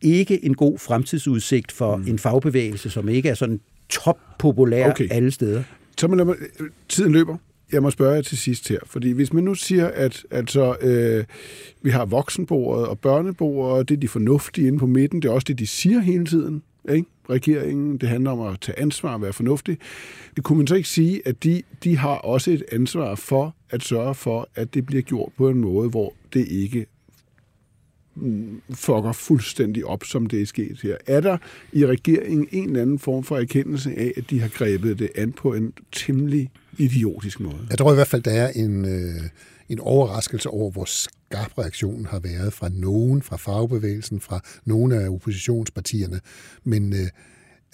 ikke 0.01 0.45
en 0.45 0.55
god 0.55 0.79
fremtidsudsigt 0.79 1.73
for 1.73 1.97
mm. 1.97 2.09
en 2.09 2.19
fagbevægelse, 2.19 2.91
som 2.91 3.09
ikke 3.09 3.29
er 3.29 3.35
sådan 3.35 3.61
toppopulær 3.89 4.91
okay. 4.91 5.09
alle 5.11 5.31
steder. 5.31 5.63
Så 5.99 6.09
man, 6.09 6.27
mig, 6.27 6.37
tiden 6.89 7.13
løber. 7.13 7.37
Jeg 7.73 7.83
må 7.83 7.91
spørge 7.91 8.15
jer 8.15 8.23
til 8.23 8.39
sidst 8.39 8.69
her, 8.69 8.79
fordi 8.87 9.11
hvis 9.11 9.33
man 9.33 9.45
nu 9.45 9.55
siger, 9.55 9.89
at 9.89 10.27
altså, 10.31 10.77
øh, 10.81 11.25
vi 11.83 11.91
har 11.91 12.05
voksenbordet 12.05 12.87
og 12.87 12.99
børnebordet, 12.99 13.89
det 13.89 13.95
er 13.97 14.01
de 14.01 14.09
fornuftige 14.09 14.67
inde 14.67 14.79
på 14.79 14.87
midten, 14.87 15.23
det 15.23 15.29
er 15.29 15.33
også 15.33 15.45
det, 15.45 15.59
de 15.59 15.67
siger 15.67 16.01
hele 16.01 16.27
tiden, 16.27 16.63
ikke? 16.93 17.09
regeringen, 17.31 17.99
det 17.99 18.09
handler 18.09 18.31
om 18.31 18.41
at 18.41 18.61
tage 18.61 18.79
ansvar 18.79 19.15
og 19.15 19.23
være 19.23 19.33
fornuftig. 19.33 19.79
Det 20.37 20.45
kunne 20.45 20.59
man 20.59 20.67
så 20.67 20.75
ikke 20.75 20.89
sige, 20.89 21.23
at 21.25 21.45
de, 21.45 21.63
de 21.85 21.97
har 21.97 22.15
også 22.15 22.51
et 22.51 22.65
ansvar 22.73 23.15
for 23.15 23.55
at 23.71 23.83
sørge 23.83 24.15
for, 24.15 24.49
at 24.55 24.75
det 24.75 24.87
bliver 24.87 25.03
gjort 25.03 25.33
på 25.37 25.49
en 25.49 25.61
måde, 25.61 25.89
hvor 25.89 26.15
det 26.33 26.49
ikke 26.49 26.87
Mm, 28.15 28.61
fucker 28.71 29.13
fuldstændig 29.13 29.87
op, 29.87 30.05
som 30.05 30.27
det 30.27 30.43
er 30.43 30.47
sket 30.47 30.81
her. 30.83 30.97
Er 31.07 31.21
der 31.21 31.37
i 31.73 31.87
regeringen 31.87 32.49
en 32.51 32.69
eller 32.69 32.83
anden 32.83 32.99
form 32.99 33.25
for 33.25 33.39
erkendelse 33.39 33.91
af, 33.91 34.13
at 34.17 34.31
de 34.31 34.41
har 34.41 34.49
grebet 34.49 34.99
det 34.99 35.11
an 35.15 35.33
på 35.33 35.55
en 35.55 35.73
temmelig 35.93 36.51
idiotisk 36.79 37.41
måde? 37.41 37.67
Jeg 37.71 37.79
tror 37.79 37.93
i 37.93 37.95
hvert 37.95 38.07
fald, 38.07 38.23
der 38.23 38.31
er 38.31 38.49
en, 38.51 38.85
øh, 38.85 39.23
en 39.69 39.81
overraskelse 39.81 40.51
over, 40.51 40.71
hvor 40.71 40.85
skarp 40.85 41.59
reaktionen 41.59 42.07
har 42.07 42.19
været 42.19 42.53
fra 42.53 42.69
nogen, 42.69 43.23
fra 43.23 43.37
fagbevægelsen, 43.37 44.21
fra 44.21 44.41
nogle 44.65 44.97
af 44.97 45.09
oppositionspartierne. 45.09 46.21
Men 46.65 46.93
øh, 46.93 47.09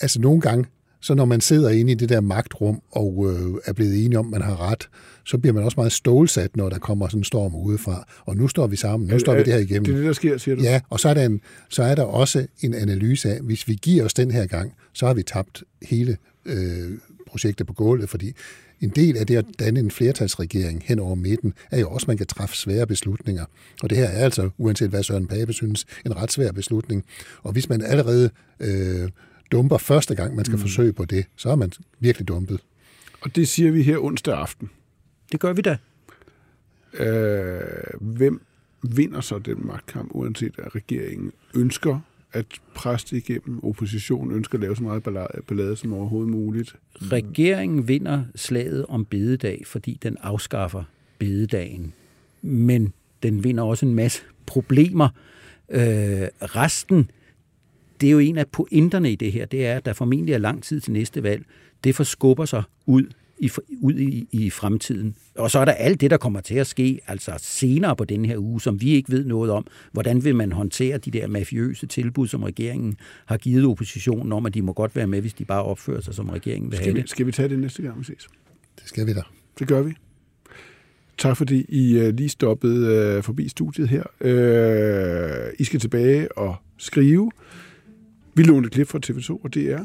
altså 0.00 0.20
nogle 0.20 0.40
gange, 0.40 0.64
så 1.00 1.14
når 1.14 1.24
man 1.24 1.40
sidder 1.40 1.70
inde 1.70 1.92
i 1.92 1.94
det 1.94 2.08
der 2.08 2.20
magtrum 2.20 2.82
og 2.90 3.26
øh, 3.28 3.54
er 3.64 3.72
blevet 3.72 4.04
enige 4.04 4.18
om, 4.18 4.26
at 4.26 4.30
man 4.30 4.42
har 4.42 4.70
ret, 4.70 4.88
så 5.24 5.38
bliver 5.38 5.54
man 5.54 5.64
også 5.64 5.74
meget 5.76 5.92
stålsat, 5.92 6.56
når 6.56 6.68
der 6.68 6.78
kommer 6.78 7.08
sådan 7.08 7.20
en 7.20 7.24
storm 7.24 7.54
udefra. 7.54 8.06
Og 8.24 8.36
nu 8.36 8.48
står 8.48 8.66
vi 8.66 8.76
sammen, 8.76 9.08
nu 9.08 9.14
er, 9.14 9.18
står 9.18 9.34
vi 9.34 9.42
det 9.42 9.52
her 9.52 9.60
igennem. 9.60 9.84
Det 9.84 9.92
er 9.92 9.96
det, 9.96 10.06
der 10.06 10.12
sker, 10.12 10.38
siger 10.38 10.54
du? 10.56 10.62
Ja, 10.62 10.80
og 10.90 11.00
så 11.00 11.08
er, 11.08 11.14
der 11.14 11.24
en, 11.24 11.40
så 11.68 11.82
er 11.82 11.94
der 11.94 12.02
også 12.02 12.46
en 12.60 12.74
analyse 12.74 13.30
af, 13.30 13.40
hvis 13.40 13.68
vi 13.68 13.78
giver 13.82 14.04
os 14.04 14.14
den 14.14 14.30
her 14.30 14.46
gang, 14.46 14.72
så 14.92 15.06
har 15.06 15.14
vi 15.14 15.22
tabt 15.22 15.62
hele 15.82 16.16
øh, 16.46 16.90
projektet 17.26 17.66
på 17.66 17.72
gulvet, 17.72 18.08
fordi 18.08 18.32
en 18.80 18.88
del 18.90 19.16
af 19.16 19.26
det 19.26 19.36
at 19.36 19.44
danne 19.58 19.80
en 19.80 19.90
flertalsregering 19.90 20.82
hen 20.86 20.98
over 20.98 21.14
midten, 21.14 21.54
er 21.70 21.80
jo 21.80 21.88
også, 21.88 22.04
at 22.04 22.08
man 22.08 22.16
kan 22.16 22.26
træffe 22.26 22.56
svære 22.56 22.86
beslutninger. 22.86 23.44
Og 23.82 23.90
det 23.90 23.98
her 23.98 24.04
er 24.04 24.24
altså, 24.24 24.50
uanset 24.58 24.90
hvad 24.90 25.02
Søren 25.02 25.26
Pape 25.26 25.52
synes, 25.52 25.86
en 26.06 26.16
ret 26.16 26.32
svær 26.32 26.52
beslutning. 26.52 27.04
Og 27.42 27.52
hvis 27.52 27.68
man 27.68 27.82
allerede 27.82 28.30
øh, 28.60 29.08
dumper 29.52 29.78
første 29.78 30.14
gang, 30.14 30.36
man 30.36 30.44
skal 30.44 30.56
mm. 30.56 30.62
forsøge 30.62 30.92
på 30.92 31.04
det, 31.04 31.26
så 31.36 31.50
er 31.50 31.56
man 31.56 31.72
virkelig 31.98 32.28
dumpet. 32.28 32.60
Og 33.20 33.36
det 33.36 33.48
siger 33.48 33.70
vi 33.70 33.82
her 33.82 33.98
onsdag 33.98 34.34
aften. 34.34 34.70
Det 35.32 35.40
gør 35.40 35.52
vi 35.52 35.62
da. 35.62 35.76
Øh, 36.94 37.60
hvem 38.00 38.40
vinder 38.82 39.20
så 39.20 39.38
den 39.38 39.66
magtkamp, 39.66 40.10
uanset 40.14 40.54
at 40.58 40.74
regeringen 40.74 41.32
ønsker 41.54 42.00
at 42.32 42.46
presse 42.74 43.06
det 43.10 43.28
igennem. 43.28 43.64
Oppositionen 43.64 44.36
ønsker 44.36 44.58
at 44.58 44.60
lave 44.60 44.76
så 44.76 44.82
meget 44.82 45.02
ballade 45.46 45.76
som 45.76 45.92
overhovedet 45.92 46.30
muligt. 46.30 46.76
Regeringen 46.94 47.88
vinder 47.88 48.24
slaget 48.34 48.86
om 48.86 49.04
bededag, 49.04 49.62
fordi 49.66 49.98
den 50.02 50.16
afskaffer 50.22 50.82
bededagen. 51.18 51.92
Men 52.42 52.92
den 53.22 53.44
vinder 53.44 53.62
også 53.62 53.86
en 53.86 53.94
masse 53.94 54.22
problemer. 54.46 55.08
Øh, 55.68 55.80
resten, 56.42 57.10
det 58.00 58.06
er 58.06 58.10
jo 58.10 58.18
en 58.18 58.38
af 58.38 58.46
pointerne 58.46 59.12
i 59.12 59.16
det 59.16 59.32
her, 59.32 59.46
det 59.46 59.66
er, 59.66 59.76
at 59.76 59.86
der 59.86 59.92
formentlig 59.92 60.32
er 60.32 60.38
lang 60.38 60.62
tid 60.62 60.80
til 60.80 60.92
næste 60.92 61.22
valg. 61.22 61.44
Det 61.84 61.94
forskubber 61.94 62.44
sig 62.44 62.62
ud 62.86 63.06
i, 63.38 63.50
ud 63.80 63.94
i, 63.94 64.28
i 64.32 64.50
fremtiden. 64.50 65.14
Og 65.34 65.50
så 65.50 65.58
er 65.58 65.64
der 65.64 65.72
alt 65.72 66.00
det, 66.00 66.10
der 66.10 66.16
kommer 66.16 66.40
til 66.40 66.54
at 66.54 66.66
ske 66.66 67.00
altså 67.06 67.32
senere 67.38 67.96
på 67.96 68.04
den 68.04 68.24
her 68.24 68.38
uge, 68.38 68.60
som 68.60 68.80
vi 68.80 68.90
ikke 68.90 69.12
ved 69.12 69.24
noget 69.24 69.50
om. 69.50 69.66
Hvordan 69.92 70.24
vil 70.24 70.36
man 70.36 70.52
håndtere 70.52 70.98
de 70.98 71.10
der 71.10 71.26
mafiøse 71.26 71.86
tilbud, 71.86 72.28
som 72.28 72.42
regeringen 72.42 72.96
har 73.26 73.36
givet 73.36 73.66
oppositionen 73.66 74.32
om, 74.32 74.46
at 74.46 74.54
de 74.54 74.62
må 74.62 74.72
godt 74.72 74.96
være 74.96 75.06
med, 75.06 75.20
hvis 75.20 75.34
de 75.34 75.44
bare 75.44 75.62
opfører 75.62 76.00
sig, 76.00 76.14
som 76.14 76.28
regeringen 76.28 76.70
vil 76.70 76.76
skal 76.76 76.86
have 76.86 76.94
vi, 76.94 77.00
det. 77.00 77.10
Skal 77.10 77.26
vi 77.26 77.32
tage 77.32 77.48
det 77.48 77.58
næste 77.58 77.82
gang, 77.82 77.98
vi 77.98 78.04
ses? 78.04 78.28
Det 78.80 78.88
skal 78.88 79.06
vi 79.06 79.12
da. 79.12 79.22
Det 79.58 79.68
gør 79.68 79.82
vi. 79.82 79.92
Tak 81.18 81.36
fordi 81.36 81.64
I 81.68 82.00
uh, 82.00 82.08
lige 82.08 82.28
stoppede 82.28 83.16
uh, 83.16 83.24
forbi 83.24 83.48
studiet 83.48 83.88
her. 83.88 84.02
Uh, 84.20 85.54
I 85.58 85.64
skal 85.64 85.80
tilbage 85.80 86.38
og 86.38 86.56
skrive. 86.76 87.30
Vi 88.38 88.42
lånte 88.42 88.70
klip 88.70 88.88
fra 88.88 89.00
TV2 89.06 89.40
og 89.44 89.54
DR. 89.54 89.82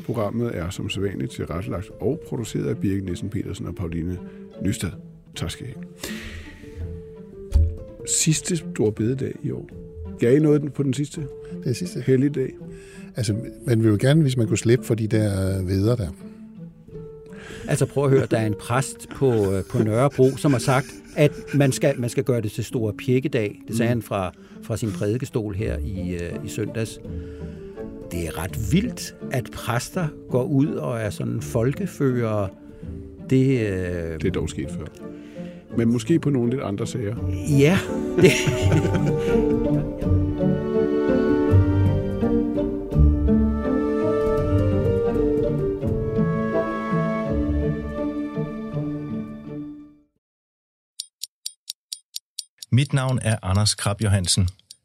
Programmet 0.00 0.56
er 0.56 0.70
som 0.70 0.90
sædvanligt 0.90 1.32
tilrettelagt 1.32 1.90
og 2.00 2.20
produceret 2.28 2.66
af 2.66 2.78
Birgit 2.78 3.04
Nissen 3.04 3.28
Petersen 3.28 3.66
og 3.66 3.74
Pauline 3.74 4.18
Nystad. 4.62 4.90
Tak 5.36 5.50
skal 5.50 5.66
I 5.66 5.70
have. 5.70 5.84
Sidste 8.06 8.56
stor 8.56 8.90
bededag 8.90 9.32
i 9.42 9.50
år. 9.50 9.68
Gav 10.18 10.36
I 10.36 10.38
noget 10.38 10.72
på 10.72 10.82
den 10.82 10.94
sidste? 10.94 11.26
Det 11.64 11.76
sidste. 11.76 12.00
Helligdag. 12.00 12.52
Altså, 13.16 13.36
man 13.66 13.82
vil 13.82 13.90
jo 13.90 13.96
gerne, 14.00 14.22
hvis 14.22 14.36
man 14.36 14.46
kunne 14.46 14.58
slippe 14.58 14.84
for 14.84 14.94
de 14.94 15.06
der 15.06 15.62
veder 15.62 15.96
der. 15.96 16.08
Altså 17.68 17.86
prøv 17.86 18.04
at 18.04 18.10
høre, 18.10 18.26
der 18.30 18.38
er 18.38 18.46
en 18.46 18.56
præst 18.60 19.08
på, 19.08 19.52
øh, 19.52 19.64
på 19.70 19.78
Nørrebro, 19.78 20.36
som 20.36 20.52
har 20.52 20.60
sagt, 20.60 20.86
at 21.16 21.32
man 21.54 21.72
skal, 21.72 22.00
man 22.00 22.10
skal 22.10 22.24
gøre 22.24 22.40
det 22.40 22.52
til 22.52 22.64
store 22.64 22.92
pjekkedag. 23.06 23.60
Det 23.68 23.76
sagde 23.76 23.94
mm. 23.94 24.00
han 24.00 24.02
fra, 24.02 24.32
fra 24.62 24.76
sin 24.76 24.92
prædikestol 24.92 25.54
her 25.54 25.78
i, 25.78 26.14
uh, 26.14 26.44
i 26.46 26.48
søndags 26.48 27.00
det 28.14 28.26
er 28.26 28.38
ret 28.38 28.72
vildt, 28.72 29.14
at 29.32 29.50
præster 29.52 30.08
går 30.30 30.44
ud 30.44 30.66
og 30.66 31.00
er 31.00 31.10
sådan 31.10 31.40
folkefører. 31.42 32.48
Det, 33.30 33.60
øh... 33.60 34.20
det 34.20 34.24
er 34.24 34.30
dog 34.30 34.50
sket 34.50 34.70
før. 34.70 34.84
Men 35.76 35.92
måske 35.92 36.18
på 36.18 36.30
nogle 36.30 36.50
lidt 36.50 36.62
andre 36.62 36.86
sager. 36.86 37.16
Ja. 37.58 37.78
Det... 38.16 38.30
Mit 52.70 52.92
navn 52.92 53.18
er 53.22 53.36
Anders 53.42 53.74
Krab 53.74 54.00
Johansen. 54.02 54.48